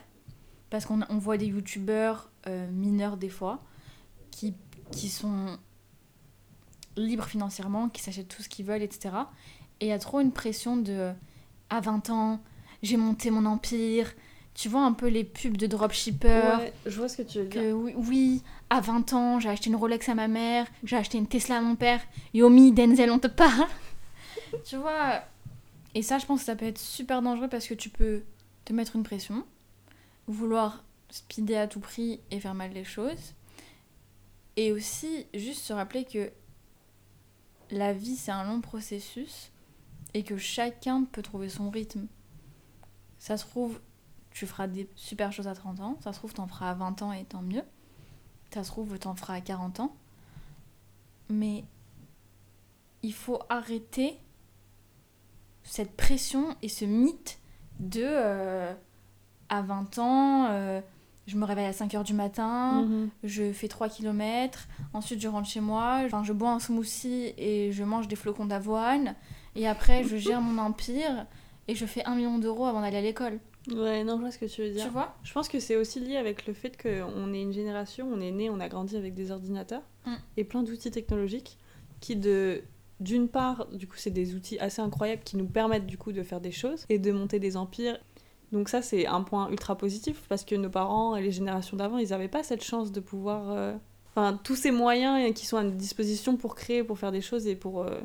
Parce 0.70 0.86
qu'on 0.86 1.02
on 1.10 1.18
voit 1.18 1.36
des 1.36 1.46
youtubeurs 1.46 2.30
euh, 2.46 2.70
mineurs 2.70 3.18
des 3.18 3.28
fois 3.28 3.62
qui, 4.30 4.54
qui 4.90 5.10
sont 5.10 5.58
libres 6.96 7.26
financièrement, 7.26 7.90
qui 7.90 8.00
s'achètent 8.00 8.28
tout 8.28 8.42
ce 8.42 8.48
qu'ils 8.48 8.64
veulent, 8.64 8.82
etc. 8.82 9.14
Et 9.82 9.86
il 9.86 9.88
y 9.88 9.92
a 9.92 9.98
trop 9.98 10.20
une 10.20 10.30
pression 10.30 10.76
de 10.76 11.10
à 11.68 11.80
20 11.80 12.10
ans, 12.10 12.40
j'ai 12.84 12.96
monté 12.96 13.32
mon 13.32 13.44
empire. 13.46 14.14
Tu 14.54 14.68
vois 14.68 14.82
un 14.82 14.92
peu 14.92 15.08
les 15.08 15.24
pubs 15.24 15.56
de 15.56 15.66
dropshippers 15.66 16.58
Ouais, 16.60 16.72
je 16.86 16.96
vois 16.98 17.08
ce 17.08 17.16
que 17.16 17.22
tu 17.22 17.38
veux 17.38 17.46
dire. 17.46 17.62
que 17.62 17.72
oui, 17.72 17.92
oui, 17.96 18.42
à 18.70 18.80
20 18.80 19.12
ans, 19.12 19.40
j'ai 19.40 19.48
acheté 19.48 19.70
une 19.70 19.74
Rolex 19.74 20.08
à 20.08 20.14
ma 20.14 20.28
mère, 20.28 20.68
j'ai 20.84 20.96
acheté 20.96 21.18
une 21.18 21.26
Tesla 21.26 21.56
à 21.56 21.60
mon 21.60 21.74
père. 21.74 22.00
Yomi, 22.32 22.70
Denzel, 22.70 23.10
on 23.10 23.18
te 23.18 23.26
parle. 23.26 23.66
tu 24.64 24.76
vois 24.76 25.24
Et 25.96 26.02
ça, 26.02 26.18
je 26.18 26.26
pense 26.26 26.40
que 26.40 26.46
ça 26.46 26.54
peut 26.54 26.66
être 26.66 26.78
super 26.78 27.20
dangereux 27.20 27.48
parce 27.48 27.66
que 27.66 27.74
tu 27.74 27.88
peux 27.88 28.22
te 28.64 28.72
mettre 28.72 28.94
une 28.94 29.02
pression, 29.02 29.44
vouloir 30.28 30.84
speeder 31.10 31.56
à 31.56 31.66
tout 31.66 31.80
prix 31.80 32.20
et 32.30 32.38
faire 32.38 32.54
mal 32.54 32.72
les 32.72 32.84
choses. 32.84 33.34
Et 34.56 34.70
aussi, 34.70 35.26
juste 35.34 35.62
se 35.62 35.72
rappeler 35.72 36.04
que 36.04 36.30
la 37.72 37.92
vie, 37.92 38.14
c'est 38.14 38.30
un 38.30 38.44
long 38.44 38.60
processus 38.60 39.50
et 40.14 40.22
que 40.24 40.36
chacun 40.36 41.04
peut 41.04 41.22
trouver 41.22 41.48
son 41.48 41.70
rythme. 41.70 42.06
Ça 43.18 43.36
se 43.36 43.44
trouve, 43.46 43.80
tu 44.30 44.46
feras 44.46 44.66
des 44.66 44.88
super 44.96 45.32
choses 45.32 45.48
à 45.48 45.54
30 45.54 45.80
ans, 45.80 45.98
ça 46.02 46.12
se 46.12 46.18
trouve, 46.18 46.34
t'en 46.34 46.46
feras 46.46 46.70
à 46.70 46.74
20 46.74 47.02
ans 47.02 47.12
et 47.12 47.24
tant 47.24 47.42
mieux. 47.42 47.62
Ça 48.52 48.64
se 48.64 48.70
trouve, 48.70 48.98
t'en 48.98 49.14
feras 49.14 49.34
à 49.34 49.40
40 49.40 49.80
ans. 49.80 49.94
mais 51.28 51.64
il 53.02 53.14
faut 53.14 53.40
arrêter 53.48 54.18
cette 55.62 55.96
pression 55.96 56.54
et 56.62 56.68
ce 56.68 56.84
mythe 56.84 57.38
de 57.80 58.02
euh, 58.04 58.74
à 59.48 59.62
20 59.62 59.98
ans, 59.98 60.46
euh, 60.50 60.80
je 61.26 61.36
me 61.36 61.44
réveille 61.44 61.66
à 61.66 61.72
5h 61.72 62.04
du 62.04 62.12
matin, 62.14 62.82
Mhm. 62.82 63.08
je 63.24 63.52
fais 63.52 63.68
3 63.68 63.88
km, 63.88 64.68
ensuite 64.92 65.20
je 65.20 65.28
rentre 65.28 65.48
chez 65.48 65.60
moi, 65.60 66.06
je 66.22 66.32
bois 66.32 66.50
un 66.50 66.58
smoothie 66.58 67.32
et 67.38 67.72
je 67.72 67.82
mange 67.84 68.08
des 68.08 68.16
flocons 68.16 68.46
d'avoine, 68.46 69.14
et 69.56 69.66
après 69.66 70.04
je 70.04 70.16
gère 70.16 70.40
mon 70.40 70.60
empire 70.60 71.26
et 71.68 71.74
je 71.74 71.86
fais 71.86 72.04
un 72.04 72.14
million 72.14 72.38
d'euros 72.38 72.66
avant 72.66 72.80
d'aller 72.80 72.96
à 72.98 73.02
l'école. 73.02 73.38
Ouais, 73.72 74.02
non, 74.02 74.16
je 74.16 74.22
vois 74.22 74.30
ce 74.32 74.38
que 74.38 74.46
tu 74.46 74.62
veux 74.62 74.70
dire. 74.70 74.84
Tu 74.84 74.90
vois? 74.90 75.14
Je 75.22 75.32
pense 75.32 75.48
que 75.48 75.60
c'est 75.60 75.76
aussi 75.76 76.00
lié 76.00 76.16
avec 76.16 76.46
le 76.48 76.52
fait 76.52 76.76
qu'on 76.80 77.32
est 77.32 77.40
une 77.42 77.52
génération, 77.52 78.08
on 78.12 78.20
est 78.20 78.32
né, 78.32 78.50
on 78.50 78.58
a 78.58 78.68
grandi 78.68 78.96
avec 78.96 79.14
des 79.14 79.30
ordinateurs 79.30 79.82
Mm. 80.04 80.14
et 80.36 80.42
plein 80.42 80.64
d'outils 80.64 80.90
technologiques 80.90 81.58
qui, 82.00 82.16
de 82.16 82.62
d'une 82.98 83.28
part, 83.28 83.66
du 83.72 83.86
coup, 83.86 83.94
c'est 83.96 84.10
des 84.10 84.34
outils 84.34 84.58
assez 84.58 84.80
incroyables 84.82 85.22
qui 85.24 85.36
nous 85.36 85.46
permettent 85.46 85.86
du 85.86 85.96
coup 85.98 86.10
de 86.12 86.22
faire 86.24 86.40
des 86.40 86.50
choses 86.52 86.84
et 86.88 86.98
de 86.98 87.10
monter 87.12 87.38
des 87.40 87.56
empires. 87.56 87.98
Donc 88.50 88.68
ça, 88.68 88.82
c'est 88.82 89.06
un 89.06 89.22
point 89.22 89.48
ultra 89.50 89.76
positif 89.78 90.24
parce 90.28 90.44
que 90.44 90.54
nos 90.56 90.70
parents 90.70 91.14
et 91.16 91.22
les 91.22 91.30
générations 91.32 91.76
d'avant, 91.76 91.98
ils 91.98 92.08
n'avaient 92.10 92.26
pas 92.28 92.42
cette 92.42 92.62
chance 92.64 92.90
de 92.92 92.98
pouvoir... 93.00 93.50
euh, 93.50 93.74
Enfin, 94.14 94.38
tous 94.44 94.56
ces 94.56 94.70
moyens 94.72 95.32
qui 95.34 95.46
sont 95.46 95.56
à 95.56 95.62
notre 95.64 95.76
disposition 95.76 96.36
pour 96.36 96.54
créer, 96.54 96.84
pour 96.84 96.98
faire 96.98 97.12
des 97.12 97.20
choses 97.22 97.46
et 97.46 97.54
pour, 97.56 97.82
euh, 97.82 98.00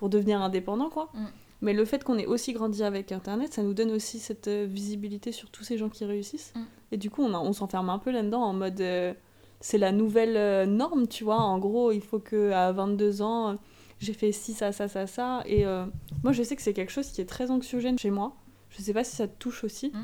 pour 0.00 0.08
devenir 0.08 0.40
indépendant, 0.40 0.88
quoi. 0.88 1.10
Mm. 1.12 1.26
Mais 1.60 1.74
le 1.74 1.84
fait 1.84 2.02
qu'on 2.02 2.16
ait 2.16 2.24
aussi 2.24 2.54
grandi 2.54 2.82
avec 2.82 3.12
Internet, 3.12 3.52
ça 3.52 3.62
nous 3.62 3.74
donne 3.74 3.90
aussi 3.90 4.18
cette 4.18 4.48
euh, 4.48 4.66
visibilité 4.66 5.30
sur 5.30 5.50
tous 5.50 5.62
ces 5.62 5.76
gens 5.76 5.90
qui 5.90 6.06
réussissent. 6.06 6.54
Mm. 6.56 6.60
Et 6.92 6.96
du 6.96 7.10
coup, 7.10 7.22
on, 7.22 7.34
on 7.34 7.52
s'enferme 7.52 7.90
un 7.90 7.98
peu 7.98 8.10
là-dedans 8.10 8.42
en 8.42 8.54
mode... 8.54 8.80
euh, 8.80 9.12
c'est 9.60 9.76
la 9.76 9.92
nouvelle 9.92 10.38
euh, 10.38 10.64
norme, 10.64 11.06
tu 11.06 11.22
vois. 11.22 11.36
En 11.36 11.58
gros, 11.58 11.92
il 11.92 12.00
faut 12.00 12.18
que 12.18 12.50
à 12.50 12.72
22 12.72 13.20
ans, 13.20 13.58
j'ai 13.98 14.14
fait 14.14 14.32
ci, 14.32 14.54
ça, 14.54 14.72
ça, 14.72 14.88
ça, 14.88 15.06
ça. 15.06 15.42
Et 15.44 15.66
euh, 15.66 15.84
moi, 16.24 16.32
je 16.32 16.42
sais 16.42 16.56
que 16.56 16.62
c'est 16.62 16.72
quelque 16.72 16.92
chose 16.92 17.08
qui 17.10 17.20
est 17.20 17.28
très 17.28 17.50
anxiogène 17.50 17.98
chez 17.98 18.10
moi. 18.10 18.36
Je 18.70 18.80
sais 18.80 18.94
pas 18.94 19.04
si 19.04 19.14
ça 19.14 19.28
te 19.28 19.36
touche 19.38 19.62
aussi. 19.62 19.88
Mm. 19.88 19.98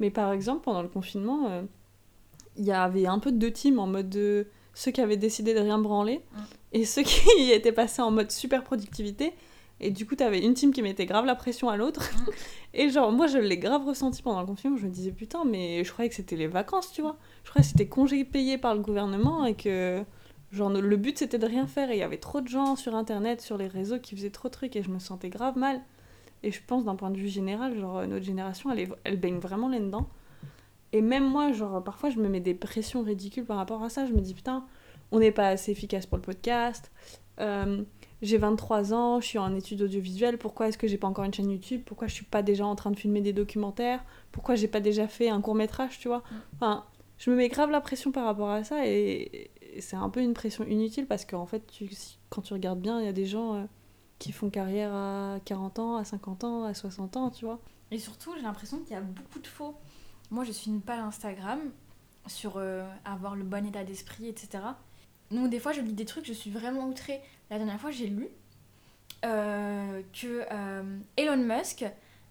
Mais 0.00 0.10
par 0.10 0.30
exemple, 0.32 0.60
pendant 0.62 0.82
le 0.82 0.88
confinement, 0.88 1.64
il 2.56 2.64
y 2.66 2.70
avait 2.70 3.06
un 3.06 3.18
peu 3.18 3.32
deux 3.32 3.50
teams 3.50 3.78
en 3.78 3.86
mode 3.86 4.10
de 4.10 4.46
ceux 4.78 4.90
qui 4.92 5.00
avaient 5.00 5.16
décidé 5.16 5.54
de 5.54 5.60
rien 5.60 5.78
branler 5.78 6.20
Mm. 6.32 6.38
et 6.74 6.84
ceux 6.84 7.02
qui 7.02 7.20
étaient 7.52 7.72
passés 7.72 8.02
en 8.02 8.10
mode 8.10 8.30
super 8.30 8.62
productivité. 8.62 9.32
Et 9.80 9.90
du 9.92 10.06
coup, 10.06 10.16
t'avais 10.16 10.40
une 10.40 10.54
team 10.54 10.72
qui 10.72 10.82
mettait 10.82 11.06
grave 11.06 11.24
la 11.24 11.34
pression 11.36 11.68
à 11.68 11.76
l'autre. 11.76 12.02
Mm. 12.16 12.30
Et 12.74 12.90
genre, 12.90 13.10
moi, 13.12 13.26
je 13.28 13.38
l'ai 13.38 13.58
grave 13.58 13.84
ressenti 13.86 14.22
pendant 14.22 14.40
le 14.40 14.46
confinement. 14.46 14.76
Je 14.76 14.86
me 14.86 14.90
disais, 14.90 15.12
putain, 15.12 15.44
mais 15.44 15.82
je 15.84 15.90
croyais 15.92 16.08
que 16.08 16.14
c'était 16.16 16.36
les 16.36 16.46
vacances, 16.48 16.92
tu 16.92 17.00
vois. 17.02 17.16
Je 17.44 17.50
croyais 17.50 17.64
que 17.64 17.70
c'était 17.70 17.86
congé 17.88 18.24
payé 18.24 18.58
par 18.58 18.74
le 18.74 18.80
gouvernement 18.80 19.44
et 19.46 19.54
que, 19.54 20.02
genre, 20.52 20.68
le 20.70 20.96
but 20.96 21.16
c'était 21.18 21.38
de 21.38 21.46
rien 21.46 21.66
faire. 21.68 21.90
Et 21.90 21.94
il 21.94 21.98
y 22.00 22.02
avait 22.02 22.18
trop 22.18 22.40
de 22.40 22.48
gens 22.48 22.74
sur 22.76 22.94
internet, 22.96 23.40
sur 23.40 23.56
les 23.56 23.68
réseaux 23.68 23.98
qui 24.00 24.14
faisaient 24.16 24.30
trop 24.30 24.48
de 24.48 24.52
trucs 24.52 24.74
et 24.76 24.82
je 24.82 24.90
me 24.90 24.98
sentais 24.98 25.28
grave 25.30 25.56
mal. 25.56 25.80
Et 26.44 26.50
je 26.52 26.60
pense, 26.66 26.84
d'un 26.84 26.94
point 26.96 27.10
de 27.10 27.18
vue 27.18 27.28
général, 27.28 27.78
genre, 27.78 28.04
notre 28.06 28.24
génération, 28.24 28.70
elle, 28.72 28.80
est- 28.80 28.90
elle 29.04 29.18
baigne 29.18 29.38
vraiment 29.38 29.68
là-dedans. 29.68 30.08
Et 30.92 31.00
même 31.02 31.28
moi, 31.28 31.52
genre, 31.52 31.82
parfois, 31.84 32.10
je 32.10 32.18
me 32.18 32.28
mets 32.28 32.40
des 32.40 32.54
pressions 32.54 33.02
ridicules 33.02 33.44
par 33.44 33.56
rapport 33.58 33.82
à 33.82 33.90
ça. 33.90 34.06
Je 34.06 34.12
me 34.12 34.20
dis, 34.20 34.34
putain, 34.34 34.64
on 35.12 35.18
n'est 35.18 35.32
pas 35.32 35.48
assez 35.48 35.72
efficace 35.72 36.06
pour 36.06 36.16
le 36.16 36.22
podcast. 36.22 36.90
Euh, 37.40 37.82
j'ai 38.20 38.36
23 38.38 38.92
ans, 38.94 39.20
je 39.20 39.26
suis 39.26 39.38
en 39.38 39.54
études 39.54 39.82
audiovisuelles, 39.82 40.38
pourquoi 40.38 40.68
est-ce 40.68 40.78
que 40.78 40.88
j'ai 40.88 40.98
pas 40.98 41.06
encore 41.06 41.24
une 41.24 41.32
chaîne 41.32 41.50
YouTube? 41.50 41.82
Pourquoi 41.86 42.08
je 42.08 42.14
suis 42.14 42.24
pas 42.24 42.42
déjà 42.42 42.66
en 42.66 42.74
train 42.74 42.90
de 42.90 42.96
filmer 42.96 43.20
des 43.20 43.32
documentaires? 43.32 44.02
Pourquoi 44.32 44.56
j'ai 44.56 44.66
pas 44.66 44.80
déjà 44.80 45.06
fait 45.06 45.28
un 45.28 45.40
court 45.40 45.54
métrage, 45.54 46.00
tu 46.00 46.08
vois? 46.08 46.24
Enfin, 46.56 46.84
je 47.18 47.30
me 47.30 47.36
mets 47.36 47.48
grave 47.48 47.70
la 47.70 47.80
pression 47.80 48.10
par 48.10 48.24
rapport 48.24 48.50
à 48.50 48.64
ça 48.64 48.86
et, 48.86 49.50
c'est 49.80 49.94
un 49.94 50.08
peu 50.10 50.20
une 50.20 50.34
pression 50.34 50.64
inutile 50.64 51.06
parce 51.06 51.24
qu'en 51.24 51.46
fait, 51.46 51.64
tu, 51.68 51.86
si- 51.92 52.18
quand 52.30 52.42
tu 52.42 52.52
regardes 52.54 52.80
bien, 52.80 52.98
il 52.98 53.06
y 53.06 53.08
a 53.08 53.12
des 53.12 53.26
gens 53.26 53.54
euh, 53.54 53.64
qui 54.18 54.32
font 54.32 54.50
carrière 54.50 54.92
à 54.92 55.38
40 55.44 55.78
ans, 55.78 55.96
à 55.96 56.02
50 56.04 56.42
ans, 56.42 56.64
à 56.64 56.74
60 56.74 57.16
ans, 57.16 57.30
tu 57.30 57.44
vois? 57.44 57.60
Et 57.92 57.98
surtout, 57.98 58.32
j'ai 58.36 58.42
l'impression 58.42 58.78
qu'il 58.80 58.94
y 58.94 58.96
a 58.96 59.00
beaucoup 59.00 59.38
de 59.38 59.46
faux. 59.46 59.76
Moi, 60.30 60.44
je 60.44 60.52
suis 60.52 60.70
une 60.70 60.80
page 60.80 61.00
Instagram 61.00 61.60
sur 62.26 62.56
euh, 62.56 62.86
avoir 63.04 63.34
le 63.34 63.44
bon 63.44 63.66
état 63.66 63.84
d'esprit, 63.84 64.28
etc. 64.28 64.62
Donc, 65.30 65.50
des 65.50 65.58
fois, 65.58 65.72
je 65.72 65.80
lis 65.80 65.92
des 65.92 66.04
trucs, 66.04 66.26
je 66.26 66.32
suis 66.32 66.50
vraiment 66.50 66.86
outrée. 66.86 67.20
La 67.50 67.58
dernière 67.58 67.80
fois, 67.80 67.90
j'ai 67.90 68.06
lu 68.06 68.28
euh, 69.24 70.02
que 70.12 70.44
euh, 70.50 70.98
Elon 71.16 71.36
Musk 71.36 71.84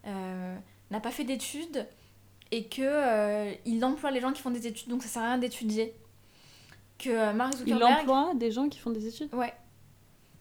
n'a 0.05 0.99
pas 1.01 1.11
fait 1.11 1.25
d'études 1.25 1.85
et 2.51 2.67
que 2.67 3.53
il 3.67 3.83
emploie 3.83 4.11
les 4.11 4.21
gens 4.21 4.31
qui 4.31 4.41
font 4.41 4.51
des 4.51 4.67
études, 4.67 4.87
donc 4.87 5.03
ça 5.03 5.09
sert 5.09 5.21
à 5.21 5.25
rien 5.25 5.37
d'étudier. 5.37 5.93
Que 6.97 7.33
Mark 7.33 7.53
Il 7.53 7.73
Zuckerberg... 7.73 7.99
emploie 7.99 8.33
des 8.35 8.51
gens 8.51 8.69
qui 8.69 8.79
font 8.79 8.89
des 8.89 9.05
études? 9.05 9.33
Ouais. 9.33 9.53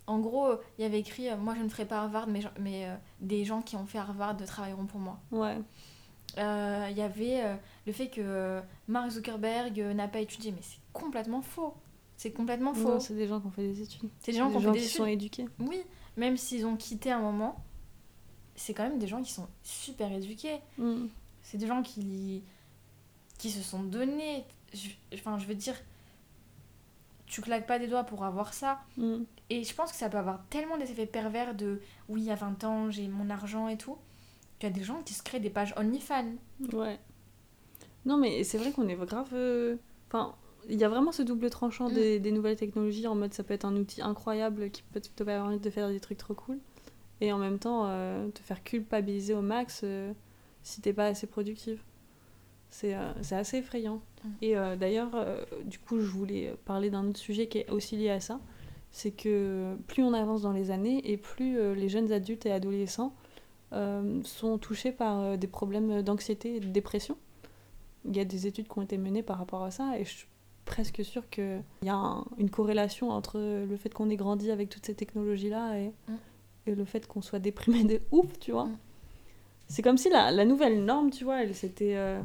En 0.07 0.21
gros, 0.21 0.53
il 0.79 0.83
y 0.83 0.85
avait 0.85 1.01
écrit 1.01 1.29
Moi, 1.37 1.55
je 1.57 1.63
ne 1.63 1.69
ferai 1.69 1.85
pas 1.85 1.99
Harvard, 1.99 2.29
mais, 2.29 2.41
mais 2.61 2.87
euh, 2.87 2.95
des 3.21 3.45
gens 3.45 3.61
qui 3.61 3.77
ont 3.77 3.87
fait 3.87 3.99
Harvard 3.99 4.37
travailleront 4.47 4.87
pour 4.87 5.01
moi. 5.01 5.19
Ouais. 5.33 5.59
Euh, 6.39 6.89
Il 6.91 6.97
y 6.97 7.03
avait 7.03 7.43
euh, 7.45 7.55
le 7.87 7.93
fait 7.93 8.09
que 8.09 8.21
euh, 8.21 8.61
Mark 8.89 9.11
Zuckerberg 9.11 9.81
euh, 9.81 9.95
n'a 9.95 10.09
pas 10.09 10.21
étudié, 10.21 10.53
mais 10.53 10.61
c'est 10.63 10.79
complètement 10.93 11.43
faux. 11.43 11.75
C'est 12.17 12.33
complètement 12.33 12.73
faux. 12.75 12.99
C'est 13.01 13.15
des 13.15 13.27
gens 13.27 13.41
qui 13.41 13.47
ont 13.47 13.51
fait 13.51 13.67
des 13.69 13.83
études. 13.83 14.09
C'est 14.21 14.33
des 14.33 14.39
gens 14.39 14.51
qui 14.51 14.57
ont 14.57 14.61
fait 14.61 14.73
des 14.73 14.79
qui 14.79 14.85
études. 14.87 14.97
sont 14.97 15.07
éduqués. 15.07 15.47
Oui, 15.59 15.83
même 16.17 16.37
s'ils 16.37 16.65
ont 16.67 16.77
quitté 16.77 17.11
un 17.13 17.21
moment, 17.21 17.63
c'est 18.55 18.73
quand 18.75 18.85
même 18.85 18.99
des 18.99 19.07
gens 19.07 19.23
qui 19.23 19.33
sont 19.33 19.47
super 19.63 20.11
éduqués. 20.13 20.61
Mm. 20.79 21.07
C'est 21.43 21.59
des 21.59 21.67
gens 21.67 21.83
qui, 21.83 22.43
qui 23.39 23.51
se 23.51 23.63
sont 23.63 23.83
donnés. 23.83 24.45
Je- 24.73 24.89
Enfin, 25.15 25.39
je 25.39 25.47
veux 25.47 25.55
dire, 25.55 25.75
tu 27.27 27.41
claques 27.41 27.67
pas 27.67 27.79
des 27.79 27.87
doigts 27.87 28.05
pour 28.05 28.25
avoir 28.25 28.55
ça. 28.55 28.81
Mm. 28.97 29.19
Et 29.51 29.63
je 29.65 29.75
pense 29.75 29.91
que 29.93 29.97
ça 29.99 30.09
peut 30.09 30.19
avoir 30.19 30.45
tellement 30.49 30.77
des 30.79 30.91
effets 30.91 31.07
pervers 31.07 31.55
de 31.55 31.81
oui, 32.09 32.31
à 32.31 32.35
20 32.35 32.65
ans, 32.65 32.91
j'ai 32.91 33.09
mon 33.09 33.31
argent 33.31 33.69
et 33.69 33.77
tout, 33.77 33.97
qu'il 34.59 34.69
y 34.69 34.73
a 34.73 34.75
des 34.75 34.83
gens 34.85 35.03
qui 35.05 35.15
se 35.15 35.23
créent 35.23 35.41
des 35.41 35.51
pages 35.51 35.75
OnlyFans. 35.77 36.33
Ouais. 36.73 36.99
Non, 38.05 38.17
mais 38.17 38.45
c'est 38.45 38.59
vrai 38.59 38.73
qu'on 38.73 38.89
est 38.89 38.95
grave. 38.97 39.29
euh, 39.33 39.77
Enfin, 40.09 40.35
il 40.69 40.79
y 40.79 40.85
a 40.85 40.89
vraiment 40.89 41.13
ce 41.13 41.23
double 41.23 41.51
tranchant 41.51 41.89
Mm. 41.91 41.95
des, 41.95 42.21
des 42.21 42.31
nouvelles 42.33 42.57
technologies 42.57 43.07
en 43.07 43.15
mode 43.17 43.35
ça 43.35 43.43
peut 43.43 43.55
être 43.55 43.65
un 43.65 43.77
outil 43.77 44.03
incroyable 44.03 44.71
qui 44.71 44.83
peut 44.83 45.01
te 45.01 45.23
permettre 45.25 45.63
de 45.63 45.71
faire 45.71 45.89
des 45.89 46.01
trucs 46.01 46.19
trop 46.19 46.35
cool. 46.35 46.59
Et 47.21 47.33
en 47.33 47.39
même 47.39 47.59
temps, 47.59 47.85
euh, 47.87 48.29
te 48.31 48.41
faire 48.41 48.63
culpabiliser 48.63 49.35
au 49.35 49.43
max 49.43 49.81
euh, 49.85 50.13
si 50.63 50.81
t'es 50.81 50.93
pas 50.93 51.07
assez 51.07 51.27
productive. 51.27 51.81
C'est 52.71 52.95
assez 52.95 53.59
effrayant. 53.59 54.03
Mm. 54.25 54.29
Et 54.43 54.55
d'ailleurs, 54.79 55.11
du 55.65 55.79
coup, 55.79 55.99
je 56.01 56.07
voulais 56.07 56.55
parler 56.67 56.91
d'un 56.91 57.09
autre 57.09 57.19
sujet 57.19 57.47
qui 57.47 57.59
est 57.59 57.71
aussi 57.71 57.97
lié 57.97 58.11
à 58.11 58.21
ça. 58.21 58.39
C'est 58.91 59.13
que 59.13 59.77
plus 59.87 60.03
on 60.03 60.13
avance 60.13 60.43
dans 60.43 60.53
les 60.53 60.71
années 60.71 61.11
et 61.11 61.17
plus 61.17 61.75
les 61.75 61.89
jeunes 61.89 62.13
adultes 62.13 62.45
et 62.45 62.53
adolescents 62.53 63.15
sont 64.25 64.59
touchés 64.59 64.93
par 64.93 65.21
euh, 65.21 65.37
des 65.37 65.47
problèmes 65.49 66.03
d'anxiété 66.03 66.57
et 66.57 66.61
de 66.61 66.67
dépression. 66.69 67.17
Il 68.05 68.17
y 68.17 68.21
a 68.21 68.25
des 68.25 68.47
études 68.47 68.69
qui 68.69 68.79
ont 68.79 68.83
été 68.83 68.99
menées 68.99 69.23
par 69.23 69.39
rapport 69.39 69.65
à 69.65 69.71
ça 69.71 69.99
et 69.99 70.05
je 70.05 70.11
suis 70.11 70.29
presque 70.65 71.05
sûre 71.05 71.29
qu'il 71.31 71.63
y 71.83 71.89
a 71.89 71.95
un- 71.97 72.25
une 72.39 72.51
corrélation 72.51 73.11
entre 73.11 73.39
le 73.39 73.77
fait 73.77 73.93
qu'on 73.93 74.09
ait 74.11 74.17
grandi 74.17 74.51
avec 74.51 74.69
toutes 74.69 74.87
ces 74.87 74.95
technologies-là 74.95 75.79
et, 75.79 75.93
Mm. 76.09 76.15
et 76.67 76.75
le 76.75 76.85
fait 76.85 77.07
qu'on 77.07 77.23
soit 77.23 77.39
déprimé 77.41 77.85
de 77.85 78.01
ouf, 78.13 78.39
tu 78.39 78.53
vois. 78.53 78.67
Mm. 78.67 78.79
C'est 79.69 79.83
comme 79.83 79.97
si 79.99 80.09
la, 80.11 80.31
la 80.31 80.45
nouvelle 80.45 80.85
norme, 80.85 81.11
tu 81.11 81.25
vois, 81.25 81.43
elle 81.43 81.55
s'était... 81.55 81.97
euh, 81.97 82.21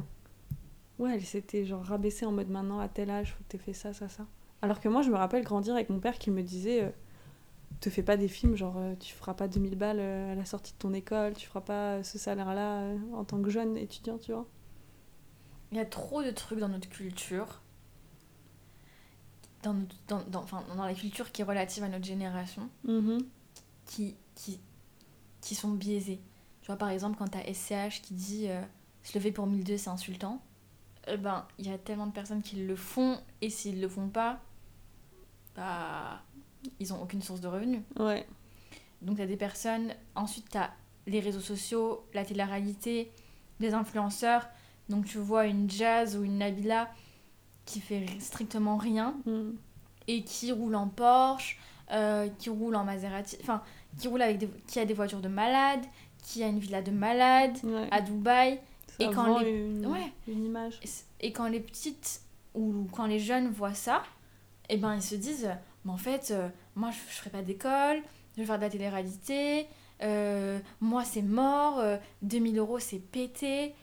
Ouais, 0.98 1.14
elle 1.14 1.22
s'était 1.24 1.64
genre 1.64 1.82
rabaissée 1.82 2.24
en 2.26 2.30
mode 2.32 2.48
maintenant 2.50 2.78
à 2.78 2.88
tel 2.88 3.10
âge, 3.10 3.32
faut 3.32 3.42
que 3.42 3.48
t'aies 3.48 3.58
fait 3.58 3.72
ça, 3.72 3.92
ça, 3.92 4.08
ça. 4.08 4.24
Alors 4.60 4.78
que 4.78 4.88
moi, 4.88 5.02
je 5.02 5.10
me 5.10 5.16
rappelle 5.16 5.42
grandir 5.42 5.74
avec 5.74 5.90
mon 5.90 5.98
père 5.98 6.18
qui 6.18 6.30
me 6.30 6.42
disait... 6.42 6.84
euh, 6.84 6.90
te 7.82 7.90
fais 7.90 8.02
pas 8.02 8.16
des 8.16 8.28
films 8.28 8.56
genre 8.56 8.76
euh, 8.78 8.94
tu 8.96 9.12
feras 9.14 9.34
pas 9.34 9.48
2000 9.48 9.76
balles 9.76 9.98
euh, 10.00 10.32
à 10.32 10.34
la 10.34 10.44
sortie 10.44 10.72
de 10.72 10.78
ton 10.78 10.92
école, 10.94 11.34
tu 11.34 11.46
feras 11.46 11.60
pas 11.62 11.94
euh, 11.96 12.02
ce 12.02 12.18
salaire-là 12.18 12.88
en 13.14 13.24
tant 13.24 13.40
que 13.42 13.50
jeune 13.50 13.76
étudiant, 13.76 14.18
tu 14.18 14.32
vois. 14.32 14.46
Il 15.72 15.78
y 15.78 15.80
a 15.80 15.86
trop 15.86 16.22
de 16.22 16.30
trucs 16.30 16.58
dans 16.58 16.68
notre 16.68 16.88
culture, 16.88 17.60
dans, 19.62 19.74
notre- 19.74 19.96
dans, 20.08 20.22
dans- 20.24 20.42
enfin, 20.42 20.64
dans 20.76 20.84
la 20.84 20.94
culture 20.94 21.32
qui 21.32 21.42
est 21.42 21.44
relative 21.44 21.82
à 21.84 21.88
notre 21.88 22.04
génération, 22.04 22.68
qui, 23.86 24.16
qui, 24.34 24.58
qui 25.40 25.54
sont 25.54 25.70
biaisés. 25.70 26.20
Tu 26.62 26.66
vois, 26.66 26.76
par 26.76 26.90
exemple, 26.90 27.16
quand 27.18 27.28
t'as 27.28 27.42
SCH 27.52 28.02
qui 28.02 28.14
dit 28.14 28.48
euh, 28.48 28.60
se 29.02 29.16
lever 29.18 29.32
pour 29.32 29.46
1002, 29.46 29.76
c'est 29.78 29.90
insultant, 29.90 30.40
eh 31.08 31.16
ben, 31.16 31.46
il 31.58 31.66
y 31.66 31.72
a 31.72 31.78
tellement 31.78 32.06
de 32.06 32.12
personnes 32.12 32.42
qui 32.42 32.56
le 32.56 32.76
font, 32.76 33.18
et 33.40 33.50
s'ils 33.50 33.80
le 33.80 33.88
font 33.88 34.08
pas, 34.08 34.40
bah, 35.56 36.22
ils 36.80 36.92
ont 36.92 37.02
aucune 37.02 37.22
source 37.22 37.40
de 37.40 37.48
revenus. 37.48 37.82
Ouais. 37.98 38.26
Donc, 39.00 39.16
t'as 39.18 39.26
des 39.26 39.36
personnes. 39.36 39.94
Ensuite, 40.14 40.46
t'as 40.50 40.70
les 41.06 41.20
réseaux 41.20 41.40
sociaux, 41.40 42.04
la 42.14 42.24
télé-réalité, 42.24 43.10
les 43.60 43.74
influenceurs. 43.74 44.48
Donc, 44.88 45.06
tu 45.06 45.18
vois 45.18 45.46
une 45.46 45.68
Jazz 45.70 46.16
ou 46.16 46.24
une 46.24 46.38
Nabila 46.38 46.88
qui 47.64 47.80
fait 47.80 48.06
strictement 48.20 48.76
rien 48.76 49.14
Mm. 49.26 49.50
et 50.08 50.22
qui 50.24 50.52
roule 50.52 50.74
en 50.74 50.88
Porsche, 50.88 51.58
euh, 51.92 52.28
qui 52.38 52.50
roule 52.50 52.74
en 52.76 52.84
Maserati, 52.84 53.36
enfin, 53.40 53.62
qui 53.98 54.08
roule 54.08 54.22
avec 54.22 54.38
des, 54.38 54.48
qui 54.66 54.78
a 54.80 54.84
des 54.84 54.94
voitures 54.94 55.20
de 55.20 55.28
malade, 55.28 55.80
qui 56.24 56.42
a 56.42 56.46
une 56.48 56.58
villa 56.58 56.82
de 56.82 56.90
malade 56.90 57.56
Ouais. 57.64 57.88
à 57.90 58.00
Dubaï. 58.00 58.60
Ça 58.98 59.04
et 59.04 59.10
quand 59.10 59.38
les- 59.40 59.50
une, 59.50 59.86
Ouais. 59.86 60.12
une 60.28 60.44
image. 60.44 60.78
Et 61.20 61.26
Et 61.28 61.32
quand 61.32 61.46
les 61.48 61.60
petites 61.60 62.20
ou 62.54 62.86
quand 62.92 63.06
les 63.06 63.18
jeunes 63.20 63.48
voient 63.50 63.74
ça, 63.74 64.02
eh 64.68 64.76
ben 64.76 64.94
ils 64.94 65.02
se 65.02 65.14
disent 65.14 65.50
mais 65.84 65.92
en 65.92 65.96
fait, 65.96 66.30
euh, 66.30 66.48
moi, 66.76 66.90
je, 66.90 66.96
je 67.10 67.16
ferai 67.18 67.30
pas 67.30 67.42
d'école, 67.42 68.02
je 68.36 68.40
vais 68.42 68.46
faire 68.46 68.56
de 68.58 68.62
la 68.62 68.70
télé-réalité, 68.70 69.66
euh, 70.02 70.58
moi, 70.80 71.04
c'est 71.04 71.22
mort, 71.22 71.78
euh, 71.78 71.96
2000 72.22 72.58
euros, 72.58 72.78
c'est 72.78 72.98
pété. 72.98 73.74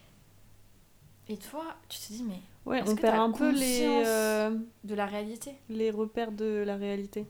Et 1.30 1.38
toi, 1.38 1.64
tu 1.88 2.00
te 2.00 2.08
dis, 2.14 2.24
mais 2.24 2.40
Ouais, 2.66 2.82
on 2.88 2.96
que 2.96 3.02
perd 3.02 3.18
un 3.20 3.32
peu 3.32 3.52
les, 3.52 3.82
euh, 4.06 4.56
de 4.84 4.96
la 4.96 5.06
réalité? 5.06 5.54
les 5.70 5.92
repères 5.92 6.32
de 6.32 6.64
la 6.66 6.76
réalité. 6.76 7.26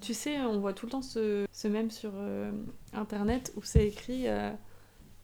Tu 0.00 0.12
sais, 0.14 0.38
on 0.40 0.58
voit 0.60 0.72
tout 0.74 0.86
le 0.86 0.92
temps 0.92 1.02
ce, 1.02 1.46
ce 1.50 1.68
même 1.68 1.90
sur 1.90 2.12
internet 2.92 3.52
où 3.56 3.62
c'est 3.62 3.86
écrit 3.86 4.26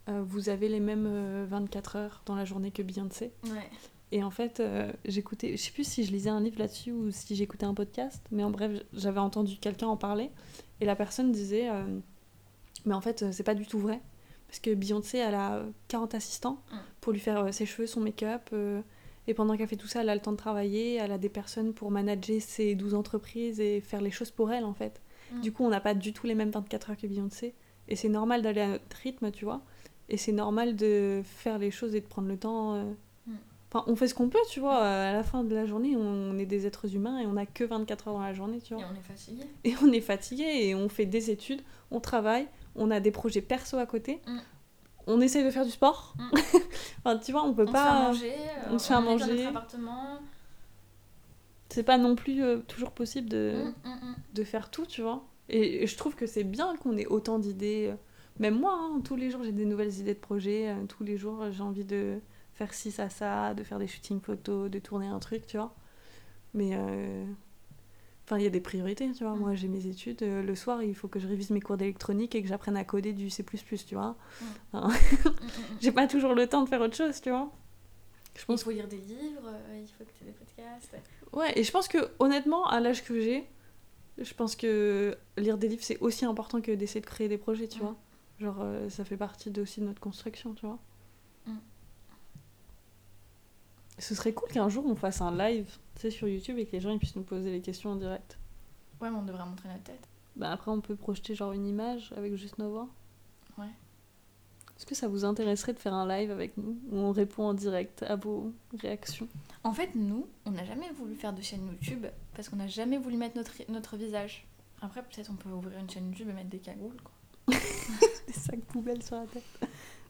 Vous 0.07 0.49
avez 0.49 0.69
les 0.69 0.81
mêmes 0.81 1.07
euh, 1.07 1.47
24 1.49 1.97
heures 1.97 2.23
dans 2.27 2.35
la 2.35 2.45
journée 2.45 2.71
que 2.71 2.83
Beyoncé. 2.83 3.33
Ouais. 3.45 3.71
Et 4.17 4.23
en 4.23 4.31
fait, 4.31 4.61
euh, 4.61 4.93
j'écoutais, 5.07 5.57
je 5.57 5.63
sais 5.63 5.73
plus 5.73 5.83
si 5.87 6.05
je 6.05 6.13
lisais 6.13 6.31
un 6.31 6.41
livre 6.41 6.61
là-dessus 6.61 6.93
ou 6.93 7.11
si 7.11 7.35
j'écoutais 7.35 7.67
un 7.67 7.75
podcast, 7.75 8.23
mais 8.31 8.45
en 8.45 8.51
bref, 8.51 8.71
j'avais 8.93 9.19
entendu 9.19 9.57
quelqu'un 9.57 9.89
en 9.89 9.97
parler 9.97 10.31
et 10.81 10.85
la 10.85 10.95
personne 10.95 11.33
disait 11.33 11.69
euh, 11.69 11.83
Mais 12.85 12.95
en 12.95 13.01
fait, 13.01 13.23
euh, 13.25 13.33
c'est 13.33 13.43
pas 13.43 13.57
du 13.57 13.67
tout 13.67 13.81
vrai. 13.81 14.01
Parce 14.47 14.61
que 14.61 14.73
Beyoncé, 14.73 15.19
elle 15.19 15.35
a 15.35 15.65
40 15.89 16.15
assistants 16.15 16.63
Mm. 16.71 16.77
pour 17.01 17.13
lui 17.13 17.19
faire 17.19 17.53
ses 17.53 17.67
cheveux, 17.67 17.89
son 17.89 18.01
make-up. 18.01 18.51
euh, 18.53 18.81
et 19.27 19.35
pendant 19.35 19.57
qu'elle 19.57 19.67
fait 19.67 19.75
tout 19.77 19.89
ça, 19.89 20.03
elle 20.03 20.09
a 20.11 20.15
le 20.15 20.21
temps 20.21 20.31
de 20.33 20.37
travailler, 20.37 20.95
elle 20.95 21.11
a 21.11 21.19
des 21.19 21.29
personnes 21.31 21.73
pour 21.75 21.91
manager 21.91 22.41
ses 22.41 22.77
12 22.77 22.95
entreprises 22.95 23.59
et 23.59 23.81
faire 23.81 24.01
les 24.01 24.11
choses 24.13 24.31
pour 24.31 24.53
elle 24.53 24.65
en 24.65 24.75
fait. 24.75 25.01
Mm. 25.33 25.41
Du 25.41 25.51
coup, 25.51 25.65
on 25.65 25.71
n'a 25.71 25.81
pas 25.81 25.95
du 25.95 26.13
tout 26.13 26.29
les 26.29 26.37
mêmes 26.37 26.51
24 26.51 26.91
heures 26.91 26.97
que 26.97 27.09
Beyoncé. 27.09 27.55
Et 27.89 27.97
c'est 27.97 28.09
normal 28.11 28.43
d'aller 28.43 28.61
à 28.61 28.69
notre 28.69 28.97
rythme, 29.03 29.33
tu 29.33 29.45
vois. 29.45 29.61
Et 30.09 30.19
c'est 30.19 30.31
normal 30.33 30.77
de 30.77 31.23
faire 31.25 31.59
les 31.59 31.73
choses 31.73 31.97
et 31.97 32.01
de 32.01 32.07
prendre 32.07 32.29
le 32.29 32.37
temps. 32.39 32.95
Euh. 33.75 33.79
Enfin, 33.79 33.91
on 33.91 33.97
fait 33.97 34.09
ce 34.09 34.15
qu'on 34.15 34.29
peut, 34.29 34.39
tu 34.51 34.61
vois. 34.61 34.77
À 34.79 35.13
la 35.13 35.23
fin 35.23 35.45
de 35.45 35.55
la 35.55 35.67
journée, 35.67 35.97
on 35.97 36.39
est 36.39 36.47
des 36.47 36.67
êtres 36.67 36.95
humains 36.95 37.19
et 37.19 37.27
on 37.27 37.33
n'a 37.33 37.47
que 37.47 37.65
24 37.65 38.09
heures 38.09 38.15
dans 38.15 38.21
la 38.21 38.33
journée, 38.35 38.61
tu 38.61 38.75
Et 38.75 38.77
vois. 38.77 38.85
on 38.93 38.95
est 38.97 39.03
fatigué. 39.03 39.45
Et 39.65 39.75
on 39.83 39.93
est 39.93 40.01
fatigué 40.01 40.45
et 40.45 40.75
on 40.75 40.89
fait 40.89 41.07
des 41.07 41.31
études, 41.31 41.63
on 41.91 42.01
travaille, 42.01 42.47
on 42.77 42.91
a 42.91 43.01
des 43.01 43.11
projets 43.11 43.41
perso 43.43 43.77
à 43.79 43.87
côté. 43.87 44.21
Mm. 44.27 44.39
On 45.07 45.21
essaye 45.21 45.45
de 45.45 45.51
faire 45.51 45.65
du 45.65 45.71
sport. 45.71 46.15
Mm. 46.19 46.39
enfin, 47.05 47.19
tu 47.19 47.33
vois, 47.33 47.43
on 47.45 47.53
peut 47.55 47.67
On 47.69 47.73
pas. 47.73 48.13
se 48.15 48.19
fait 48.21 48.27
à 48.33 48.33
manger, 48.33 48.35
euh, 48.35 48.71
on 48.73 48.79
se 48.79 48.87
fait 48.89 48.95
à 48.95 48.99
est 48.99 49.03
dans 49.05 49.11
manger. 49.11 49.35
notre 49.37 49.49
appartement. 49.49 50.19
C'est 51.69 51.83
pas 51.83 51.99
non 51.99 52.15
plus 52.15 52.43
euh, 52.43 52.59
toujours 52.69 52.93
possible 52.93 53.29
de. 53.29 53.55
Mm, 53.85 53.89
mm, 53.89 54.15
de 54.35 54.45
faire 54.45 54.71
tout, 54.71 54.87
tu 54.87 55.03
vois. 55.03 55.25
Et, 55.49 55.83
et 55.83 55.87
je 55.87 55.97
trouve 55.97 56.15
que 56.15 56.27
c'est 56.27 56.45
bien 56.45 56.75
qu'on 56.77 56.97
ait 56.97 57.07
autant 57.07 57.39
d'idées. 57.39 57.89
euh, 57.93 57.97
Même 58.39 58.59
moi, 58.59 58.79
hein, 58.81 59.01
tous 59.05 59.17
les 59.17 59.31
jours, 59.31 59.43
j'ai 59.43 59.53
des 59.53 59.65
nouvelles 59.65 59.93
idées 59.99 60.15
de 60.15 60.19
projets. 60.21 60.69
euh, 60.71 60.87
tous 60.87 61.03
les 61.05 61.17
jours, 61.17 61.45
j'ai 61.51 61.63
envie 61.63 61.85
de 61.85 62.19
faire 62.55 62.73
ci, 62.75 62.91
ça, 62.93 63.09
ça, 63.11 63.55
de 63.55 63.63
faire 63.65 63.79
des 63.79 63.87
shootings 63.89 64.21
photos, 64.21 64.71
de 64.71 64.79
tourner 64.79 65.07
un 65.07 65.19
truc, 65.21 65.47
tu 65.47 65.57
vois. 65.57 65.75
Mais. 66.55 66.71
euh, 66.75 67.25
Enfin, 68.27 68.39
il 68.39 68.45
y 68.45 68.47
a 68.47 68.51
des 68.51 68.63
priorités, 68.63 69.13
tu 69.13 69.23
vois. 69.23 69.35
Mm. 69.35 69.39
Moi, 69.39 69.55
j'ai 69.55 69.69
mes 69.69 69.87
études. 69.87 70.23
euh, 70.23 70.43
le 70.43 70.55
soir, 70.55 70.83
il 70.83 70.95
faut 70.95 71.09
que 71.09 71.21
je 71.21 71.29
révise 71.29 71.51
mes 71.51 71.61
cours 71.61 71.77
d'électronique 71.77 72.35
et 72.35 72.41
que 72.41 72.49
j'apprenne 72.49 72.75
à 72.79 72.83
coder 72.83 73.13
du 73.13 73.29
C, 73.29 73.45
tu 73.87 73.95
vois. 73.97 74.17
Mm. 74.73 74.79
J'ai 75.83 75.93
pas 75.93 76.07
toujours 76.07 76.33
le 76.35 76.47
temps 76.47 76.63
de 76.63 76.69
faire 76.71 76.81
autre 76.81 76.97
chose, 76.97 77.21
tu 77.21 77.29
vois. 77.29 77.51
Je 78.35 78.41
Il 78.41 78.47
pense 78.47 78.65
faut 78.65 78.71
lire 78.71 78.89
des 78.89 78.97
livres, 78.97 79.43
euh, 79.47 79.79
il 79.79 79.87
faut 79.89 80.05
que 80.05 80.11
tu 80.17 80.25
aies 80.25 80.29
des 80.29 80.33
podcasts. 80.33 80.97
Ouais, 81.35 81.53
et 81.59 81.63
je 81.65 81.71
pense 81.71 81.87
que 81.87 81.99
honnêtement, 82.19 82.67
à 82.67 82.81
l'âge 82.81 83.05
que 83.05 83.21
j'ai, 83.21 83.47
je 84.17 84.33
pense 84.33 84.57
que 84.57 85.15
lire 85.37 85.59
des 85.59 85.69
livres 85.69 85.83
c'est 85.85 85.99
aussi 86.01 86.25
important 86.25 86.63
que 86.63 86.73
d'essayer 86.73 87.03
de 87.03 87.07
créer 87.07 87.29
des 87.29 87.37
projets, 87.37 87.69
tu 87.69 87.81
Mm. 87.81 87.83
vois. 87.83 87.97
Genre, 88.41 88.65
ça 88.89 89.05
fait 89.05 89.19
partie 89.19 89.51
de- 89.51 89.61
aussi 89.61 89.81
de 89.83 89.85
notre 89.87 90.01
construction, 90.01 90.55
tu 90.55 90.65
vois. 90.65 90.79
Ce 93.99 94.15
serait 94.15 94.33
cool 94.33 94.49
qu'un 94.49 94.69
jour 94.69 94.85
on 94.87 94.95
fasse 94.95 95.21
un 95.21 95.37
live, 95.37 95.71
tu 95.95 96.03
sais, 96.03 96.11
sur 96.11 96.29
YouTube 96.29 96.59
et 96.59 96.67
que 96.67 96.73
les 96.73 96.81
gens 96.81 96.91
ils 96.91 96.99
puissent 96.99 97.17
nous 97.17 97.23
poser 97.23 97.51
les 97.51 97.61
questions 97.61 97.91
en 97.91 97.97
direct. 97.97 98.39
Ouais, 99.01 99.11
mais 99.11 99.17
on 99.17 99.23
devrait 99.23 99.47
montrer 99.47 99.69
notre 99.69 99.85
tête. 99.85 100.09
Bah 100.37 100.51
après, 100.51 100.71
on 100.71 100.81
peut 100.81 100.97
projeter 100.97 101.35
genre 101.35 101.53
une 101.53 101.67
image 101.67 102.13
avec 102.17 102.35
juste 102.35 102.59
nos 102.59 102.71
voix. 102.71 102.89
Ouais. 103.57 103.71
Est-ce 104.77 104.87
que 104.87 104.95
ça 104.97 105.07
vous 105.07 105.25
intéresserait 105.25 105.73
de 105.73 105.79
faire 105.79 105.95
un 105.95 106.09
live 106.09 106.33
avec 106.33 106.57
nous 106.57 106.77
où 106.91 106.99
on 106.99 107.13
répond 107.13 107.45
en 107.45 107.55
direct 107.55 108.03
à 108.03 108.17
vos 108.17 108.53
réactions? 108.81 109.29
En 109.63 109.73
fait, 109.73 109.95
nous, 109.95 110.27
on 110.45 110.51
n'a 110.51 110.65
jamais 110.65 110.91
voulu 110.91 111.15
faire 111.15 111.33
de 111.33 111.41
chaîne 111.41 111.65
YouTube 111.67 112.07
parce 112.35 112.49
qu'on 112.49 112.57
n'a 112.57 112.67
jamais 112.67 112.99
voulu 112.99 113.17
mettre 113.17 113.37
notre, 113.37 113.53
notre 113.69 113.97
visage. 113.97 114.45
Après, 114.83 115.03
peut-être 115.03 115.31
on 115.31 115.37
peut 115.37 115.49
ouvrir 115.51 115.79
une 115.79 115.89
chaîne 115.89 116.09
YouTube 116.09 116.29
et 116.29 116.33
mettre 116.33 116.51
des 116.51 116.59
cagoules, 116.59 117.01
quoi. 117.03 117.57
Des 118.27 118.33
sacs 118.33 118.65
poubelles 118.65 119.03
sur 119.03 119.17
la 119.17 119.27
tête. 119.27 119.45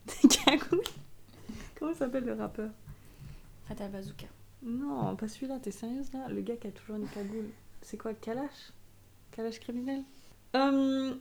Des 0.07 0.29
cagoules. 0.29 0.83
Comment 1.79 1.95
s'appelle 1.95 2.25
le 2.25 2.35
rappeur? 2.35 2.71
Fatal 3.67 3.91
Bazooka. 3.91 4.27
Non, 4.63 5.15
pas 5.17 5.29
celui-là, 5.29 5.59
t'es 5.61 5.71
sérieuse 5.71 6.13
là? 6.13 6.29
Le 6.29 6.41
gars 6.41 6.57
qui 6.57 6.67
a 6.67 6.71
toujours 6.71 6.97
une 6.97 7.09
cagoule. 7.09 7.51
C'est 7.83 7.99
quoi, 7.99 8.15
Kalash? 8.15 8.73
Kalash 9.31 9.61
criminel? 9.61 10.03
Euh, 10.57 11.15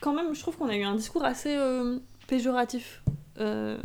Quand 0.00 0.12
même, 0.12 0.34
je 0.34 0.40
trouve 0.40 0.56
qu'on 0.56 0.68
a 0.68 0.76
eu 0.76 0.82
un 0.82 0.96
discours 0.96 1.24
assez 1.24 1.54
euh, 1.54 1.98
péjoratif 2.26 3.02
euh, 3.38 3.78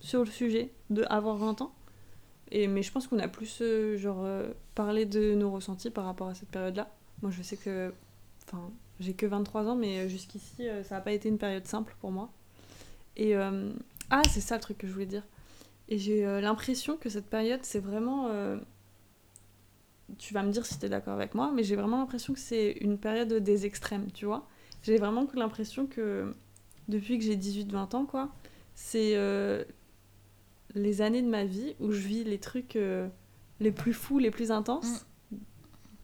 sur 0.00 0.20
le 0.24 0.30
sujet 0.30 0.72
de 0.90 1.04
avoir 1.08 1.36
20 1.36 1.62
ans. 1.62 1.72
Et, 2.50 2.66
mais 2.66 2.82
je 2.82 2.90
pense 2.90 3.06
qu'on 3.06 3.18
a 3.18 3.28
plus 3.28 3.62
genre, 3.96 4.26
parlé 4.74 5.04
de 5.04 5.34
nos 5.34 5.50
ressentis 5.50 5.90
par 5.90 6.06
rapport 6.06 6.28
à 6.28 6.34
cette 6.34 6.48
période-là. 6.48 6.90
Moi, 7.22 7.30
je 7.30 7.42
sais 7.42 7.56
que. 7.56 7.92
J'ai 9.00 9.12
que 9.12 9.26
23 9.26 9.68
ans, 9.68 9.76
mais 9.76 10.08
jusqu'ici, 10.08 10.66
ça 10.84 10.94
n'a 10.94 11.00
pas 11.02 11.12
été 11.12 11.28
une 11.28 11.36
période 11.36 11.66
simple 11.66 11.94
pour 12.00 12.10
moi. 12.10 12.30
Et. 13.16 13.34
ah, 13.34 14.22
c'est 14.30 14.40
ça 14.40 14.54
le 14.56 14.62
truc 14.62 14.78
que 14.78 14.86
je 14.86 14.92
voulais 14.94 15.06
dire. 15.06 15.22
Et 15.88 15.98
j'ai 15.98 16.26
euh, 16.26 16.40
l'impression 16.40 16.96
que 16.96 17.08
cette 17.08 17.26
période, 17.26 17.60
c'est 17.62 17.80
vraiment. 17.80 18.28
euh, 18.28 18.58
Tu 20.18 20.34
vas 20.34 20.42
me 20.42 20.50
dire 20.50 20.66
si 20.66 20.78
tu 20.78 20.86
es 20.86 20.88
d'accord 20.88 21.14
avec 21.14 21.34
moi, 21.34 21.50
mais 21.54 21.62
j'ai 21.62 21.76
vraiment 21.76 21.98
l'impression 21.98 22.34
que 22.34 22.40
c'est 22.40 22.72
une 22.80 22.98
période 22.98 23.32
des 23.32 23.66
extrêmes, 23.66 24.10
tu 24.12 24.26
vois. 24.26 24.46
J'ai 24.82 24.98
vraiment 24.98 25.26
l'impression 25.34 25.86
que 25.86 26.34
depuis 26.88 27.18
que 27.18 27.24
j'ai 27.24 27.36
18-20 27.36 27.96
ans, 27.96 28.06
quoi, 28.06 28.32
c'est 28.74 29.16
euh, 29.16 29.64
les 30.74 31.02
années 31.02 31.22
de 31.22 31.28
ma 31.28 31.44
vie 31.44 31.74
où 31.80 31.90
je 31.90 32.00
vis 32.00 32.24
les 32.24 32.38
trucs 32.38 32.76
euh, 32.76 33.08
les 33.60 33.72
plus 33.72 33.92
fous, 33.92 34.18
les 34.18 34.30
plus 34.30 34.50
intenses 34.50 35.06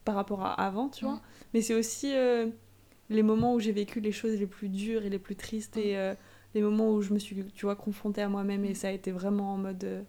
par 0.03 0.15
rapport 0.15 0.45
à 0.45 0.53
avant, 0.53 0.89
tu 0.89 1.05
vois. 1.05 1.15
Mm. 1.15 1.21
Mais 1.53 1.61
c'est 1.61 1.73
aussi 1.73 2.13
euh, 2.13 2.47
les 3.09 3.23
moments 3.23 3.55
où 3.55 3.59
j'ai 3.59 3.71
vécu 3.71 3.99
les 3.99 4.11
choses 4.11 4.37
les 4.39 4.45
plus 4.45 4.69
dures 4.69 5.05
et 5.05 5.09
les 5.09 5.19
plus 5.19 5.35
tristes 5.35 5.77
et 5.77 5.95
les 6.55 6.61
moments 6.61 6.89
où 6.91 7.01
je 7.01 7.13
me 7.13 7.19
suis, 7.19 7.45
tu 7.53 7.65
vois, 7.67 7.75
confrontée 7.75 8.21
à 8.23 8.29
moi-même 8.29 8.65
et 8.65 8.73
ça 8.73 8.87
a 8.87 8.91
été 8.91 9.11
vraiment 9.11 9.53
en 9.53 9.57
mode 9.57 9.83
euh, 9.83 10.01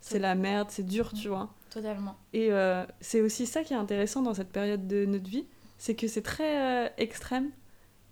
c'est 0.00 0.18
la 0.20 0.34
merde, 0.34 0.68
c'est 0.70 0.86
dur, 0.86 1.12
tu 1.12 1.28
vois. 1.28 1.52
Totalement. 1.70 2.16
Et 2.32 2.50
euh, 2.52 2.86
c'est 3.00 3.20
aussi 3.20 3.44
ça 3.46 3.62
qui 3.64 3.74
est 3.74 3.76
intéressant 3.76 4.22
dans 4.22 4.32
cette 4.32 4.50
période 4.50 4.86
de 4.86 5.04
notre 5.04 5.28
vie, 5.28 5.44
c'est 5.76 5.94
que 5.94 6.06
c'est 6.08 6.22
très 6.22 6.86
euh, 6.86 6.88
extrême 6.96 7.50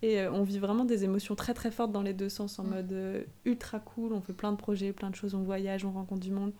et 0.02 0.26
on 0.28 0.42
vit 0.42 0.58
vraiment 0.58 0.84
des 0.84 1.04
émotions 1.04 1.34
très 1.36 1.54
très 1.54 1.70
fortes 1.70 1.90
dans 1.92 2.02
les 2.02 2.12
deux 2.12 2.28
sens, 2.28 2.58
en 2.58 2.64
Mm. 2.64 2.68
mode 2.70 3.26
ultra 3.46 3.78
cool, 3.80 4.12
on 4.12 4.20
fait 4.20 4.34
plein 4.34 4.52
de 4.52 4.56
projets, 4.58 4.92
plein 4.92 5.08
de 5.10 5.14
choses, 5.14 5.34
on 5.34 5.42
voyage, 5.42 5.84
on 5.86 5.90
rencontre 5.92 6.20
du 6.20 6.30
monde 6.32 6.52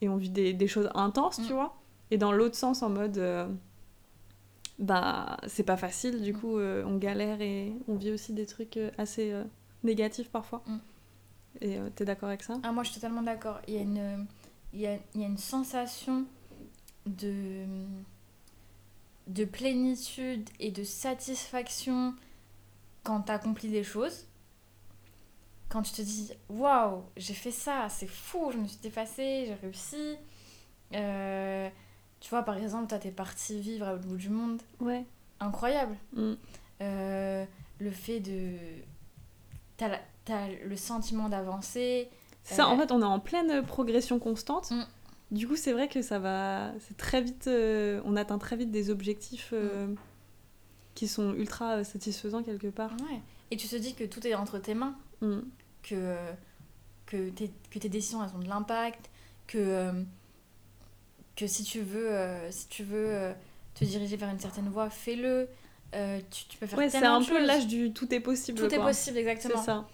et 0.00 0.08
on 0.08 0.16
vit 0.16 0.30
des, 0.30 0.52
des 0.52 0.66
choses 0.68 0.88
intenses, 0.94 1.36
tu 1.44 1.52
Mm. 1.52 1.56
vois. 1.56 1.76
Et 2.12 2.18
dans 2.18 2.30
l'autre 2.30 2.54
sens, 2.56 2.82
en 2.82 2.90
mode 2.90 3.18
bah 4.78 5.36
c'est 5.46 5.62
pas 5.62 5.76
facile, 5.76 6.22
du 6.22 6.32
Mm. 6.32 6.36
coup 6.40 6.58
on 6.58 6.96
galère 6.98 7.40
et 7.40 7.72
on 7.88 7.94
vit 7.96 8.10
aussi 8.12 8.32
des 8.32 8.46
trucs 8.46 8.78
assez 8.98 9.32
négatifs 9.84 10.30
parfois. 10.30 10.62
Mm. 10.66 10.78
Et 11.60 11.78
euh, 11.78 11.88
t'es 11.94 12.04
d'accord 12.04 12.28
avec 12.28 12.42
ça? 12.42 12.58
Ah, 12.62 12.72
moi, 12.72 12.82
je 12.82 12.90
suis 12.90 13.00
totalement 13.00 13.22
d'accord. 13.22 13.60
Il 13.68 13.74
y 13.74 13.78
a 13.78 13.82
une, 13.82 14.26
il 14.72 14.80
y 14.80 14.86
a, 14.86 14.98
il 15.14 15.20
y 15.20 15.24
a 15.24 15.26
une 15.28 15.38
sensation 15.38 16.24
de, 17.06 17.64
de 19.28 19.44
plénitude 19.44 20.48
et 20.58 20.70
de 20.70 20.82
satisfaction 20.82 22.14
quand 23.04 23.22
tu 23.22 23.32
accomplis 23.32 23.68
des 23.68 23.84
choses. 23.84 24.26
Quand 25.68 25.82
tu 25.82 25.92
te 25.92 26.02
dis, 26.02 26.32
waouh, 26.48 27.02
j'ai 27.16 27.34
fait 27.34 27.50
ça, 27.50 27.88
c'est 27.88 28.06
fou, 28.06 28.50
je 28.52 28.58
me 28.58 28.66
suis 28.66 28.78
dépassée, 28.78 29.44
j'ai 29.46 29.54
réussi. 29.54 30.16
Euh, 30.92 31.68
tu 32.20 32.30
vois, 32.30 32.42
par 32.42 32.56
exemple, 32.56 32.88
toi, 32.88 32.98
t'es 32.98 33.10
parti 33.10 33.60
vivre 33.60 33.86
à 33.86 33.92
l'autre 33.92 34.06
bout 34.06 34.16
du 34.16 34.28
monde. 34.28 34.62
Ouais. 34.80 35.04
Incroyable. 35.40 35.96
Mm. 36.14 36.32
Euh, 36.80 37.44
le 37.78 37.90
fait 37.90 38.20
de. 38.20 38.56
T'as 39.76 40.48
le 40.64 40.76
sentiment 40.76 41.28
d'avancer. 41.28 42.08
Ça, 42.44 42.64
Euh, 42.64 42.66
en 42.68 42.78
fait, 42.78 42.92
on 42.92 43.00
est 43.02 43.04
en 43.06 43.20
pleine 43.20 43.62
progression 43.64 44.18
constante. 44.18 44.70
Mm. 44.70 44.84
Du 45.30 45.48
coup, 45.48 45.56
c'est 45.56 45.72
vrai 45.72 45.88
que 45.88 46.00
ça 46.02 46.18
va. 46.18 46.72
C'est 46.86 46.96
très 46.96 47.20
vite. 47.22 47.46
euh, 47.48 48.00
on 48.04 48.16
atteint 48.16 48.38
très 48.38 48.56
vite 48.56 48.70
des 48.70 48.90
objectifs 48.90 49.50
euh, 49.52 49.86
Mm. 49.88 49.96
qui 50.94 51.08
sont 51.08 51.34
ultra 51.34 51.78
euh, 51.78 51.84
satisfaisants 51.84 52.42
quelque 52.42 52.68
part. 52.68 52.92
Ouais. 53.10 53.20
Et 53.50 53.56
tu 53.56 53.66
te 53.68 53.76
dis 53.76 53.94
que 53.94 54.04
tout 54.04 54.24
est 54.26 54.34
entre 54.34 54.58
tes 54.58 54.74
mains, 54.74 54.94
Mm. 55.20 55.40
que, 55.82 56.16
que, 57.06 57.30
tes, 57.30 57.50
que 57.70 57.78
tes 57.78 57.88
décisions 57.88 58.22
elles 58.24 58.34
ont 58.36 58.38
de 58.42 58.48
l'impact, 58.48 59.10
que, 59.46 59.92
que 61.36 61.46
si 61.46 61.64
tu 61.64 61.80
veux, 61.80 62.10
si 62.50 62.68
tu 62.68 62.84
veux 62.84 63.32
te 63.74 63.84
diriger 63.84 64.16
vers 64.16 64.30
une 64.30 64.38
certaine 64.38 64.68
voie, 64.68 64.88
fais-le. 64.90 65.48
Euh, 65.94 66.20
tu, 66.30 66.44
tu 66.46 66.58
peux 66.58 66.66
faire 66.66 66.78
Ouais, 66.78 66.88
c'est 66.90 67.04
un 67.04 67.22
peu 67.22 67.44
l'âge 67.44 67.66
du 67.66 67.92
tout 67.92 68.12
est 68.14 68.20
possible. 68.20 68.58
Tout 68.58 68.74
est 68.74 68.78
possible, 68.78 69.16
C'est 69.16 69.20
exactement. 69.20 69.62
ça. 69.62 69.86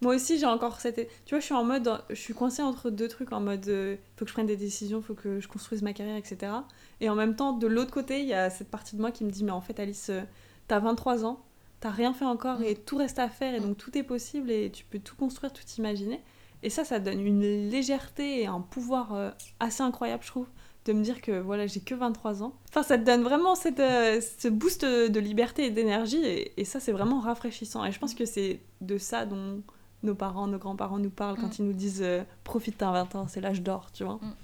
Moi 0.00 0.14
aussi, 0.14 0.38
j'ai 0.38 0.46
encore 0.46 0.80
cette. 0.80 1.08
Tu 1.24 1.30
vois, 1.34 1.40
je 1.40 1.44
suis 1.46 1.54
en 1.54 1.64
mode. 1.64 1.90
Je 2.10 2.14
suis 2.14 2.34
coincée 2.34 2.62
entre 2.62 2.90
deux 2.90 3.08
trucs 3.08 3.32
en 3.32 3.40
mode. 3.40 3.66
euh, 3.68 3.96
faut 4.16 4.24
que 4.24 4.28
je 4.28 4.34
prenne 4.34 4.46
des 4.46 4.56
décisions, 4.56 5.02
faut 5.02 5.14
que 5.14 5.40
je 5.40 5.48
construise 5.48 5.82
ma 5.82 5.92
carrière, 5.92 6.16
etc. 6.16 6.52
Et 7.00 7.08
en 7.10 7.14
même 7.16 7.34
temps, 7.34 7.52
de 7.52 7.66
l'autre 7.66 7.90
côté, 7.92 8.20
il 8.20 8.26
y 8.26 8.34
a 8.34 8.48
cette 8.50 8.68
partie 8.70 8.94
de 8.96 9.00
moi 9.00 9.10
qui 9.10 9.24
me 9.24 9.30
dit 9.30 9.42
Mais 9.42 9.50
en 9.50 9.60
fait, 9.60 9.80
Alice, 9.80 10.10
euh, 10.10 10.20
t'as 10.68 10.78
23 10.78 11.24
ans, 11.24 11.40
t'as 11.80 11.90
rien 11.90 12.12
fait 12.14 12.24
encore 12.26 12.60
Mm. 12.60 12.64
et 12.64 12.74
tout 12.76 12.96
reste 12.96 13.18
à 13.18 13.28
faire 13.28 13.54
et 13.54 13.60
donc 13.60 13.76
tout 13.76 13.96
est 13.98 14.02
possible 14.04 14.50
et 14.52 14.70
tu 14.70 14.84
peux 14.84 14.98
tout 15.00 15.16
construire, 15.16 15.52
tout 15.52 15.62
imaginer. 15.78 16.20
Et 16.62 16.70
ça, 16.70 16.84
ça 16.84 16.98
donne 17.00 17.20
une 17.24 17.68
légèreté 17.70 18.42
et 18.42 18.46
un 18.46 18.60
pouvoir 18.60 19.14
euh, 19.14 19.30
assez 19.60 19.82
incroyable, 19.82 20.22
je 20.24 20.28
trouve, 20.28 20.46
de 20.88 20.92
me 20.98 21.02
dire 21.02 21.20
que 21.20 21.38
voilà, 21.38 21.66
j'ai 21.66 21.80
que 21.80 21.94
23 21.94 22.42
ans. 22.42 22.54
Enfin, 22.70 22.82
ça 22.82 22.98
te 22.98 23.04
donne 23.04 23.22
vraiment 23.22 23.54
cette, 23.54 23.80
euh, 23.80 24.20
ce 24.38 24.48
boost 24.48 24.84
de 24.84 25.20
liberté 25.20 25.66
et 25.66 25.70
d'énergie 25.70 26.24
et, 26.24 26.60
et 26.60 26.64
ça, 26.64 26.80
c'est 26.80 26.92
vraiment 26.92 27.20
rafraîchissant. 27.20 27.84
Et 27.84 27.92
je 27.92 27.98
pense 27.98 28.14
que 28.14 28.24
c'est 28.24 28.60
de 28.80 28.98
ça 28.98 29.26
dont 29.26 29.62
nos 30.02 30.14
parents, 30.14 30.46
nos 30.46 30.58
grands-parents 30.58 30.98
nous 30.98 31.10
parlent 31.10 31.36
quand 31.36 31.48
Mm. 31.48 31.62
ils 31.62 31.64
nous 31.66 31.72
disent 31.72 32.02
euh, 32.02 32.22
profite, 32.44 32.78
t'as 32.78 32.92
20 32.92 33.14
ans, 33.16 33.28
c'est 33.28 33.40
l'âge 33.40 33.62
d'or, 33.62 33.90
tu 33.92 34.04
vois. 34.04 34.14
Mm. 34.14 34.34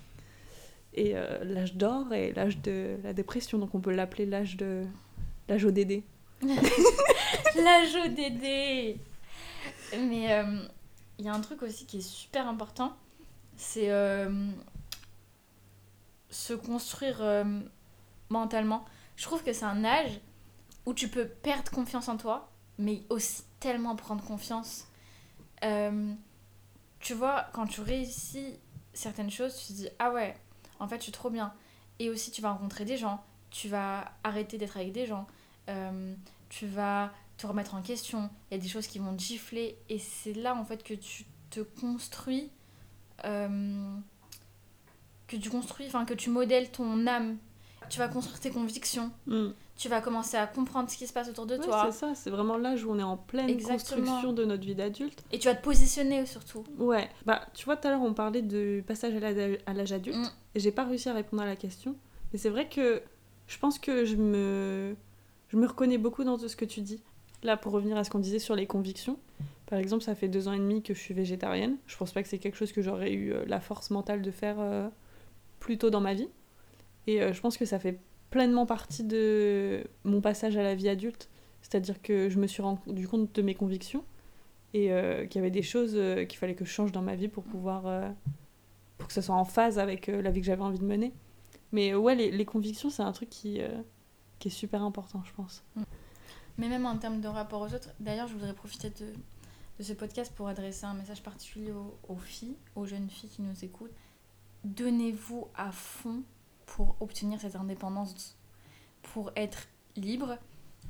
Et 0.94 1.12
euh, 1.14 1.44
l'âge 1.44 1.74
d'or 1.74 2.12
est 2.12 2.32
l'âge 2.32 2.58
de 2.58 2.96
la 3.02 3.12
dépression, 3.12 3.58
donc 3.58 3.74
on 3.74 3.80
peut 3.80 3.92
l'appeler 3.92 4.26
l'âge 4.26 4.56
de 4.56 4.84
l'âge 5.48 5.64
ODD. 5.64 6.02
L'âge 7.56 7.94
ODD 8.04 8.98
Mais 9.98 10.44
il 11.18 11.24
y 11.24 11.28
a 11.28 11.34
un 11.34 11.40
truc 11.40 11.62
aussi 11.62 11.86
qui 11.86 11.98
est 11.98 12.08
super 12.08 12.48
important, 12.48 12.92
c'est 13.56 13.88
se 16.34 16.52
construire 16.52 17.22
euh, 17.22 17.60
mentalement. 18.28 18.84
Je 19.16 19.22
trouve 19.22 19.42
que 19.44 19.52
c'est 19.52 19.64
un 19.64 19.84
âge 19.84 20.20
où 20.84 20.92
tu 20.92 21.08
peux 21.08 21.26
perdre 21.26 21.70
confiance 21.70 22.08
en 22.08 22.16
toi, 22.16 22.50
mais 22.76 23.02
aussi 23.08 23.44
tellement 23.60 23.94
prendre 23.94 24.22
confiance. 24.24 24.88
Euh, 25.62 26.12
tu 26.98 27.14
vois, 27.14 27.46
quand 27.52 27.66
tu 27.66 27.80
réussis 27.80 28.58
certaines 28.92 29.30
choses, 29.30 29.56
tu 29.56 29.68
te 29.68 29.72
dis 29.74 29.88
Ah 30.00 30.10
ouais, 30.10 30.34
en 30.80 30.88
fait, 30.88 30.96
je 30.96 31.04
suis 31.04 31.12
trop 31.12 31.30
bien. 31.30 31.54
Et 32.00 32.10
aussi, 32.10 32.32
tu 32.32 32.42
vas 32.42 32.50
rencontrer 32.50 32.84
des 32.84 32.96
gens, 32.96 33.22
tu 33.50 33.68
vas 33.68 34.10
arrêter 34.24 34.58
d'être 34.58 34.76
avec 34.76 34.90
des 34.90 35.06
gens, 35.06 35.28
euh, 35.68 36.14
tu 36.48 36.66
vas 36.66 37.12
te 37.36 37.46
remettre 37.46 37.76
en 37.76 37.82
question. 37.82 38.28
Il 38.50 38.56
y 38.56 38.60
a 38.60 38.62
des 38.62 38.68
choses 38.68 38.88
qui 38.88 38.98
vont 38.98 39.14
te 39.14 39.22
gifler, 39.22 39.78
et 39.88 40.00
c'est 40.00 40.32
là 40.32 40.56
en 40.56 40.64
fait 40.64 40.82
que 40.82 40.94
tu 40.94 41.24
te 41.50 41.60
construis, 41.60 42.50
que 45.26 45.36
tu 45.36 45.50
construis, 45.50 45.86
enfin 45.86 46.04
que 46.04 46.14
tu 46.14 46.30
modèles 46.30 46.70
ton 46.70 47.06
âme. 47.06 47.36
Tu 47.90 47.98
vas 47.98 48.08
construire 48.08 48.40
tes 48.40 48.50
convictions. 48.50 49.10
Mm. 49.26 49.48
Tu 49.76 49.88
vas 49.88 50.00
commencer 50.00 50.36
à 50.38 50.46
comprendre 50.46 50.88
ce 50.88 50.96
qui 50.96 51.06
se 51.06 51.12
passe 51.12 51.28
autour 51.28 51.44
de 51.46 51.56
Ouais, 51.56 51.64
toi. 51.64 51.88
c'est 51.90 51.98
ça, 51.98 52.14
c'est 52.14 52.30
vraiment 52.30 52.56
l'âge 52.56 52.84
où 52.84 52.90
on 52.92 52.98
est 52.98 53.02
en 53.02 53.16
pleine 53.18 53.50
Exactement. 53.50 54.00
construction 54.00 54.32
de 54.32 54.44
notre 54.46 54.64
vie 54.64 54.74
d'adulte. 54.74 55.22
Et 55.32 55.38
tu 55.38 55.48
vas 55.48 55.54
te 55.54 55.62
positionner 55.62 56.24
surtout. 56.26 56.64
Ouais, 56.78 57.10
bah 57.26 57.42
tu 57.52 57.64
vois, 57.66 57.76
tout 57.76 57.88
à 57.88 57.90
l'heure 57.90 58.00
on 58.02 58.14
parlait 58.14 58.40
de 58.42 58.82
passage 58.86 59.14
à 59.14 59.20
l'âge 59.20 59.58
à 59.66 59.72
l'âge 59.74 59.92
adulte, 59.92 60.16
Mm. 60.16 60.30
et 60.54 60.60
j'ai 60.60 60.70
pas 60.72 60.84
réussi 60.84 61.08
à 61.08 61.12
répondre 61.12 61.42
à 61.42 61.46
la 61.46 61.56
question. 61.56 61.94
Mais 62.32 62.38
c'est 62.38 62.48
vrai 62.48 62.68
que 62.68 63.02
je 63.46 63.58
pense 63.58 63.78
que 63.78 64.04
je 64.06 64.16
me, 64.16 64.96
je 65.48 65.56
me 65.58 65.66
reconnais 65.66 65.98
beaucoup 65.98 66.24
dans 66.24 66.38
tout 66.38 66.48
ce 66.48 66.56
que 66.56 66.64
tu 66.64 66.80
dis. 66.80 67.02
Là, 67.42 67.58
pour 67.58 67.72
revenir 67.72 67.98
à 67.98 68.04
ce 68.04 68.10
qu'on 68.10 68.18
disait 68.20 68.38
sur 68.38 68.56
les 68.56 68.66
convictions, 68.66 69.18
par 69.66 69.78
exemple, 69.78 70.02
ça 70.04 70.14
fait 70.14 70.28
deux 70.28 70.48
ans 70.48 70.52
et 70.54 70.58
demi 70.58 70.82
que 70.82 70.94
je 70.94 70.98
suis 71.00 71.12
végétarienne. 71.12 71.76
Je 71.86 71.96
pense 71.98 72.12
pas 72.12 72.22
que 72.22 72.28
c'est 72.30 72.38
quelque 72.38 72.56
chose 72.56 72.72
que 72.72 72.80
j'aurais 72.80 73.12
eu 73.12 73.32
euh, 73.34 73.44
la 73.46 73.60
force 73.60 73.90
mentale 73.90 74.22
de 74.22 74.30
faire 74.30 74.56
euh, 74.60 74.88
plus 75.64 75.78
tôt 75.78 75.88
dans 75.88 76.02
ma 76.02 76.12
vie. 76.12 76.28
Et 77.06 77.22
euh, 77.22 77.32
je 77.32 77.40
pense 77.40 77.56
que 77.56 77.64
ça 77.64 77.78
fait 77.78 77.98
pleinement 78.28 78.66
partie 78.66 79.02
de 79.02 79.82
mon 80.04 80.20
passage 80.20 80.58
à 80.58 80.62
la 80.62 80.74
vie 80.74 80.90
adulte. 80.90 81.30
C'est-à-dire 81.62 82.02
que 82.02 82.28
je 82.28 82.38
me 82.38 82.46
suis 82.46 82.62
rendu 82.62 83.08
compte 83.08 83.34
de 83.34 83.40
mes 83.40 83.54
convictions 83.54 84.04
et 84.74 84.92
euh, 84.92 85.24
qu'il 85.26 85.36
y 85.36 85.42
avait 85.42 85.50
des 85.50 85.62
choses 85.62 85.94
euh, 85.94 86.26
qu'il 86.26 86.38
fallait 86.38 86.54
que 86.54 86.66
je 86.66 86.70
change 86.70 86.92
dans 86.92 87.00
ma 87.00 87.14
vie 87.14 87.28
pour 87.28 87.44
pouvoir 87.44 87.84
pour 88.98 89.08
que 89.08 89.14
ça 89.14 89.22
soit 89.22 89.34
en 89.34 89.46
phase 89.46 89.78
avec 89.78 90.08
la 90.08 90.30
vie 90.30 90.40
que 90.40 90.46
j'avais 90.46 90.62
envie 90.62 90.78
de 90.78 90.84
mener 90.84 91.12
mais 91.72 91.94
ouais 91.94 92.14
les, 92.14 92.44
convictions 92.44 92.90
c'est 92.90 93.02
un 93.02 93.12
truc 93.12 93.30
qui 93.30 93.60
qui 94.38 94.48
est 94.48 94.50
super 94.50 94.82
important 94.82 95.22
je 95.24 95.32
pense 95.32 95.64
Mais 96.58 96.68
même 96.68 96.86
en 96.86 96.98
termes 96.98 97.20
de 97.20 97.28
rapport 97.28 97.62
aux 97.62 97.72
autres, 97.74 97.90
d'ailleurs, 97.98 98.28
je 98.28 98.34
voudrais 98.34 98.54
profiter 98.54 98.90
de, 98.90 99.12
ce 99.82 99.92
podcast 99.92 100.32
pour 100.36 100.48
adresser 100.48 100.84
un 100.84 100.94
message 100.94 101.22
particulier 101.22 101.72
aux 102.08 102.16
filles, 102.16 102.56
aux 102.76 102.86
jeunes 102.86 103.08
filles 103.08 103.30
qui 103.30 103.42
nous 103.42 103.64
écoutent. 103.64 103.96
Donnez-vous 104.64 105.48
à 105.54 105.70
fond 105.72 106.22
pour 106.66 106.96
obtenir 107.00 107.40
cette 107.40 107.56
indépendance, 107.56 108.36
pour 109.02 109.30
être 109.36 109.68
libre, 109.96 110.38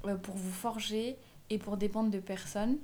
euh, 0.06 0.16
pour 0.16 0.37
vous 0.37 0.52
forger 0.52 1.16
et 1.50 1.58
pour 1.58 1.76
dépendre 1.76 2.10
de 2.10 2.20
personne. 2.20 2.78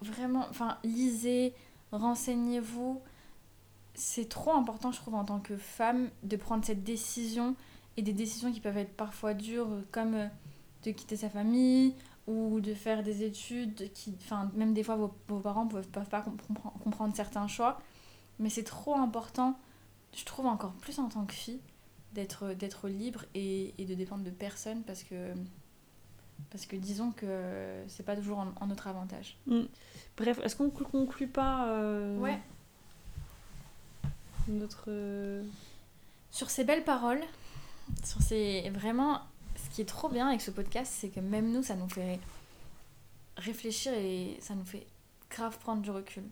Vraiment, 0.00 0.46
enfin, 0.50 0.78
lisez, 0.84 1.54
renseignez-vous. 1.92 3.00
C'est 3.94 4.28
trop 4.28 4.52
important, 4.52 4.92
je 4.92 4.98
trouve, 4.98 5.14
en 5.14 5.24
tant 5.24 5.40
que 5.40 5.56
femme, 5.56 6.10
de 6.22 6.36
prendre 6.36 6.64
cette 6.64 6.84
décision 6.84 7.54
et 7.96 8.02
des 8.02 8.12
décisions 8.12 8.52
qui 8.52 8.60
peuvent 8.60 8.76
être 8.76 8.94
parfois 8.94 9.34
dures, 9.34 9.68
comme 9.90 10.14
euh, 10.14 10.28
de 10.84 10.90
quitter 10.90 11.16
sa 11.16 11.28
famille 11.28 11.94
ou 12.26 12.60
de 12.60 12.74
faire 12.74 13.02
des 13.02 13.22
études 13.22 13.92
qui 13.92 14.14
enfin 14.22 14.50
même 14.54 14.74
des 14.74 14.82
fois 14.82 14.96
vos, 14.96 15.14
vos 15.28 15.38
parents 15.38 15.64
ne 15.64 15.70
peuvent, 15.70 15.88
peuvent 15.88 16.08
pas 16.08 16.22
compre- 16.22 16.78
comprendre 16.82 17.14
certains 17.14 17.46
choix 17.46 17.80
mais 18.38 18.50
c'est 18.50 18.64
trop 18.64 18.96
important 18.96 19.56
je 20.16 20.24
trouve 20.24 20.46
encore 20.46 20.72
plus 20.72 20.98
en 20.98 21.08
tant 21.08 21.24
que 21.26 21.34
fille 21.34 21.60
d'être 22.12 22.54
d'être 22.54 22.88
libre 22.88 23.24
et, 23.34 23.74
et 23.78 23.84
de 23.84 23.94
dépendre 23.94 24.24
de 24.24 24.30
personne 24.30 24.82
parce 24.82 25.02
que 25.02 25.34
parce 26.50 26.66
que 26.66 26.76
disons 26.76 27.12
que 27.12 27.82
c'est 27.86 28.02
pas 28.02 28.16
toujours 28.16 28.38
en, 28.38 28.52
en 28.60 28.66
notre 28.66 28.86
avantage. 28.88 29.36
Bref 30.16 30.40
est-ce 30.42 30.56
qu'on 30.56 30.70
conclut 30.70 31.28
pas 31.28 31.68
euh, 31.68 32.18
ouais. 32.18 32.40
notre 34.48 34.84
euh, 34.88 35.44
sur 36.30 36.48
ces 36.50 36.64
belles 36.64 36.84
paroles 36.84 37.22
sur 38.02 38.22
ces 38.22 38.68
vraiment 38.70 39.20
ce 39.56 39.74
qui 39.74 39.82
est 39.82 39.86
trop 39.86 40.08
bien 40.08 40.28
avec 40.28 40.40
ce 40.40 40.50
podcast 40.50 40.92
c'est 40.96 41.10
que 41.10 41.20
même 41.20 41.52
nous 41.52 41.62
ça 41.62 41.74
nous 41.74 41.88
fait 41.88 42.18
réfléchir 43.36 43.92
et 43.92 44.38
ça 44.40 44.54
nous 44.54 44.64
fait 44.64 44.86
grave 45.30 45.58
prendre 45.58 45.82
du 45.82 45.90
recul. 45.90 46.24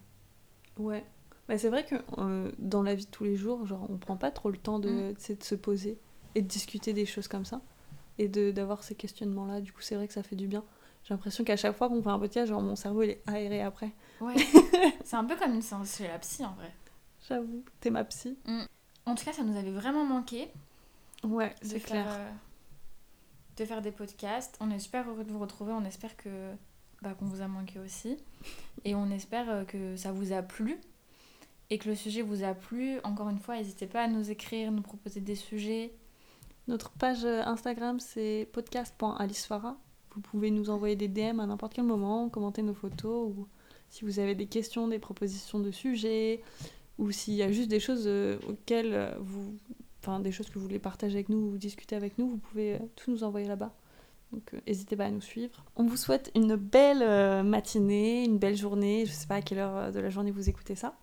Ouais 0.79 1.05
bah, 1.49 1.59
c'est 1.59 1.69
vrai 1.69 1.85
que 1.85 1.97
euh, 2.19 2.51
dans 2.59 2.83
la 2.83 2.95
vie 2.95 3.05
de 3.07 3.11
tous 3.11 3.25
les 3.25 3.37
jours 3.37 3.67
genre 3.67 3.87
on 3.91 3.97
prend 3.99 4.17
pas 4.17 4.31
trop 4.31 4.51
le 4.51 4.57
temps 4.59 4.79
de, 4.79 5.13
Mm. 5.13 5.15
sais, 5.19 5.35
de 5.37 5.43
se 5.45 5.55
poser 5.55 5.99
et 6.35 6.43
de 6.43 6.47
discuter 6.49 6.93
des 6.93 7.07
choses 7.07 7.29
comme 7.29 7.45
ça 7.45 7.61
et 8.19 8.29
d'avoir 8.29 8.83
ces 8.85 8.95
questionnements 8.95 9.45
là 9.47 9.61
du 9.61 9.73
coup 9.73 9.81
c'est 9.83 9.95
vrai 9.97 10.07
que 10.09 10.15
ça 10.15 10.23
fait 10.23 10.37
du 10.37 10.47
bien. 10.47 10.65
J'ai 11.05 11.13
l'impression 11.13 11.45
qu'à 11.45 11.57
chaque 11.57 11.77
fois 11.77 11.89
qu'on 11.89 12.03
fait 12.03 12.09
un 12.09 12.19
podcast 12.19 12.49
genre 12.49 12.63
mon 12.63 12.77
cerveau 12.77 13.03
il 13.03 13.11
est 13.11 13.23
aéré 13.27 13.61
après. 13.63 13.93
Ouais. 14.21 14.35
C'est 15.05 15.17
un 15.17 15.25
peu 15.25 15.37
comme 15.37 15.53
une 15.53 15.61
séance 15.63 15.97
chez 15.99 16.09
la 16.09 16.19
psy 16.19 16.45
en 16.45 16.55
vrai. 16.55 16.73
J'avoue 17.29 17.63
t'es 17.81 17.91
ma 17.91 18.05
psy. 18.05 18.39
En 19.07 19.15
tout 19.15 19.25
cas, 19.25 19.33
ça 19.35 19.43
nous 19.43 19.57
avait 19.59 19.71
vraiment 19.71 20.05
manqué 20.07 20.49
ouais 21.25 21.55
c'est 21.61 21.81
clair. 21.81 22.07
euh, 22.09 22.31
de 23.59 23.65
faire 23.67 23.83
des 23.83 23.91
podcasts. 23.93 24.57
On 24.61 24.71
est 24.71 24.79
super 24.79 25.09
heureux 25.09 25.25
de 25.25 25.31
vous 25.31 25.39
retrouver. 25.39 25.73
On 25.73 25.85
espère 25.85 26.17
que 26.17 26.53
bah, 27.03 27.15
qu'on 27.15 27.27
vous 27.27 27.43
a 27.43 27.49
manqué 27.49 27.79
aussi. 27.81 28.17
Et 28.85 28.95
on 28.95 29.11
espère 29.11 29.51
euh, 29.51 29.65
que 29.65 29.97
ça 29.97 30.11
vous 30.13 30.33
a 30.33 30.41
plu 30.43 30.79
et 31.71 31.79
que 31.79 31.89
le 31.89 31.95
sujet 31.95 32.23
vous 32.23 32.45
a 32.45 32.55
plu. 32.55 32.99
Encore 33.05 33.29
une 33.29 33.39
fois, 33.39 33.57
n'hésitez 33.57 33.87
pas 33.87 34.03
à 34.03 34.09
nous 34.09 34.31
écrire, 34.31 34.71
nous 34.73 34.83
proposer 34.83 35.21
des 35.21 35.35
sujets. 35.35 35.93
Notre 36.69 36.91
page 36.91 37.25
euh, 37.25 37.43
Instagram, 37.45 38.01
c'est 38.01 38.49
podcast.alicefara. 38.53 39.77
Vous 40.15 40.21
pouvez 40.21 40.51
nous 40.51 40.71
envoyer 40.71 40.97
des 40.97 41.09
DM 41.09 41.41
à 41.41 41.47
n'importe 41.47 41.75
quel 41.75 41.85
moment, 41.85 42.29
commenter 42.29 42.63
nos 42.63 42.75
photos, 42.75 43.33
ou 43.37 43.49
si 43.91 44.05
vous 44.05 44.19
avez 44.19 44.35
des 44.35 44.47
questions, 44.47 44.89
des 44.89 44.99
propositions 44.99 45.59
de 45.59 45.71
sujets, 45.71 46.41
ou 46.99 47.11
s'il 47.11 47.35
y 47.35 47.43
a 47.43 47.51
juste 47.51 47.69
des 47.69 47.81
choses 47.81 48.05
euh, 48.07 48.39
auxquelles 48.49 48.95
euh, 48.95 49.15
vous. 49.21 49.57
Enfin, 50.01 50.21
des 50.21 50.33
choses 50.33 50.51
que 50.51 50.55
vous 50.55 50.61
voulez 50.61 50.79
partager 50.79 51.15
avec 51.15 51.31
nous 51.31 51.39
ou 51.39 51.57
discuter 51.57 51.97
avec 51.97 52.19
nous, 52.19 52.29
vous 52.29 52.37
pouvez 52.37 52.79
tout 52.95 53.11
nous 53.11 53.25
envoyer 53.25 53.49
là-bas. 53.49 53.75
Donc, 54.33 54.55
n'hésitez 54.67 54.97
pas 54.97 55.07
à 55.07 55.11
nous 55.11 55.23
suivre. 55.23 55.65
On 55.77 55.85
vous 55.85 55.97
souhaite 55.97 56.31
une 56.35 56.57
belle 56.57 57.43
matinée, 57.43 58.23
une 58.25 58.37
belle 58.37 58.57
journée. 58.57 59.07
Je 59.07 59.13
sais 59.13 59.27
pas 59.27 59.37
à 59.37 59.41
quelle 59.41 59.61
heure 59.61 59.93
de 59.93 60.01
la 60.01 60.11
journée 60.11 60.31
vous 60.31 60.51
écoutez 60.51 60.75
ça. 60.75 60.95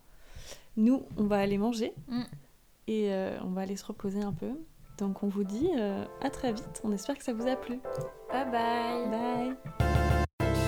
Nous, 0.76 1.02
on 1.16 1.24
va 1.24 1.38
aller 1.38 1.58
manger 1.58 1.92
Mm. 2.08 2.22
et 2.88 3.12
euh, 3.12 3.38
on 3.42 3.50
va 3.50 3.62
aller 3.62 3.76
se 3.76 3.84
reposer 3.84 4.22
un 4.22 4.32
peu. 4.32 4.50
Donc 4.98 5.22
on 5.22 5.28
vous 5.28 5.44
dit 5.44 5.70
euh, 5.76 6.04
à 6.20 6.30
très 6.30 6.52
vite. 6.52 6.80
On 6.84 6.92
espère 6.92 7.16
que 7.16 7.24
ça 7.24 7.32
vous 7.32 7.46
a 7.46 7.56
plu. 7.56 7.78
Bye 8.30 8.50
bye 8.50 9.08
Bye. 9.10 10.62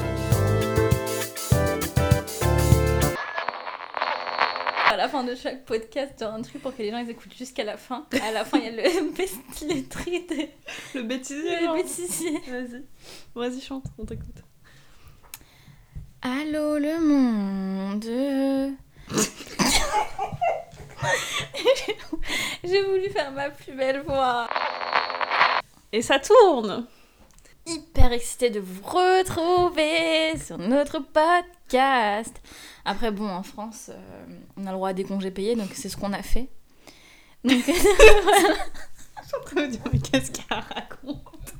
À 4.90 4.97
la 4.97 5.09
fin 5.09 5.25
de 5.25 5.35
chaque 5.35 5.64
podcast, 5.64 6.21
genre 6.21 6.35
un 6.35 6.43
truc 6.43 6.62
pour 6.62 6.75
que 6.77 6.81
les 6.83 6.90
gens 6.90 6.99
ils 6.99 7.11
écoutent 7.11 7.35
jusqu'à 7.37 7.64
la 7.64 7.77
fin. 7.77 8.07
À 8.23 8.31
la 8.31 8.45
fin, 8.45 8.59
il 8.59 8.64
y 8.64 8.69
a 8.69 8.71
le 8.71 9.12
best 9.17 9.61
lettré 9.62 10.21
de 10.31 10.99
Le 10.99 11.03
bêtisier. 11.03 11.61
le 11.67 11.75
bêtisier. 11.75 12.38
Vas-y. 12.49 12.85
Vas-y, 13.35 13.61
chante, 13.61 13.87
on 13.99 14.05
t'écoute. 14.05 14.43
Allô 16.23 16.79
le 16.79 17.01
monde 17.01 18.05
J'ai 22.64 22.83
voulu 22.83 23.09
faire 23.11 23.33
ma 23.33 23.51
plus 23.51 23.73
belle 23.73 24.03
voix. 24.03 24.49
Et 25.93 26.03
ça 26.03 26.19
tourne 26.19 26.87
Hyper 27.67 28.12
excitée 28.12 28.51
de 28.51 28.61
vous 28.61 28.83
retrouver 28.83 30.37
sur 30.38 30.59
notre 30.59 30.99
podcast. 30.99 32.37
Après, 32.85 33.11
bon, 33.11 33.29
en 33.29 33.43
France, 33.43 33.90
euh, 33.90 34.27
on 34.59 34.67
a 34.67 34.71
le 34.71 34.77
droit 34.77 34.90
à 34.90 34.93
des 34.93 35.05
congés 35.05 35.31
payés, 35.31 35.57
donc 35.57 35.71
c'est 35.73 35.88
ce 35.88 35.97
qu'on 35.97 36.12
a 36.12 36.23
fait. 36.23 36.51
Donc, 37.43 37.62
Je 37.67 37.73
suis 37.73 39.37
en 39.40 39.45
train 39.45 39.57
de 39.57 39.61
me 39.62 39.69
dire, 39.69 39.81
mais 39.90 39.99
qu'est-ce 39.99 40.31
qu'elle 40.31 40.59
raconte 40.59 41.55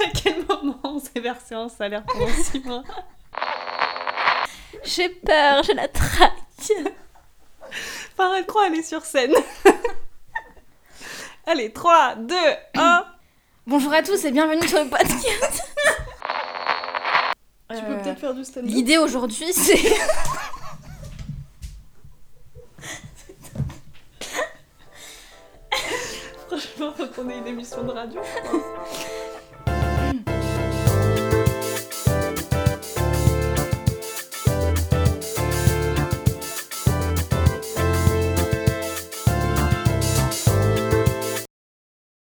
À 0.00 0.10
quel 0.14 0.46
moment 0.46 0.78
on 0.84 1.00
s'est 1.00 1.20
versé 1.20 1.56
en 1.56 1.68
salaire 1.68 2.04
pendant 2.04 2.28
6 2.28 2.60
mois? 2.60 2.84
J'ai 4.84 5.08
peur, 5.08 5.62
j'ai 5.64 5.74
la 5.74 5.88
traque. 5.88 6.32
Enfin, 8.16 8.34
elle 8.36 8.46
croit 8.46 8.66
aller 8.66 8.82
sur 8.82 9.04
scène. 9.04 9.34
Allez, 11.46 11.72
3, 11.72 12.14
2, 12.16 12.34
1. 12.74 13.04
Bonjour 13.66 13.92
à 13.92 14.02
tous 14.02 14.24
et 14.24 14.30
bienvenue 14.30 14.66
sur 14.68 14.82
le 14.82 14.88
podcast. 14.88 15.62
Tu 17.70 17.82
peux 17.82 17.92
Euh, 17.92 18.02
peut-être 18.02 18.20
faire 18.20 18.34
du 18.34 18.44
stand-up 18.44 18.70
L'idée 18.70 18.98
aujourd'hui, 18.98 19.52
c'est. 19.52 19.76
Franchement, 26.48 26.92
faut 26.96 27.06
qu'on 27.06 27.28
ait 27.30 27.38
une 27.38 27.46
émission 27.46 27.82
de 27.84 27.90
radio, 27.92 28.20
je 28.22 28.48
pense. 28.50 28.62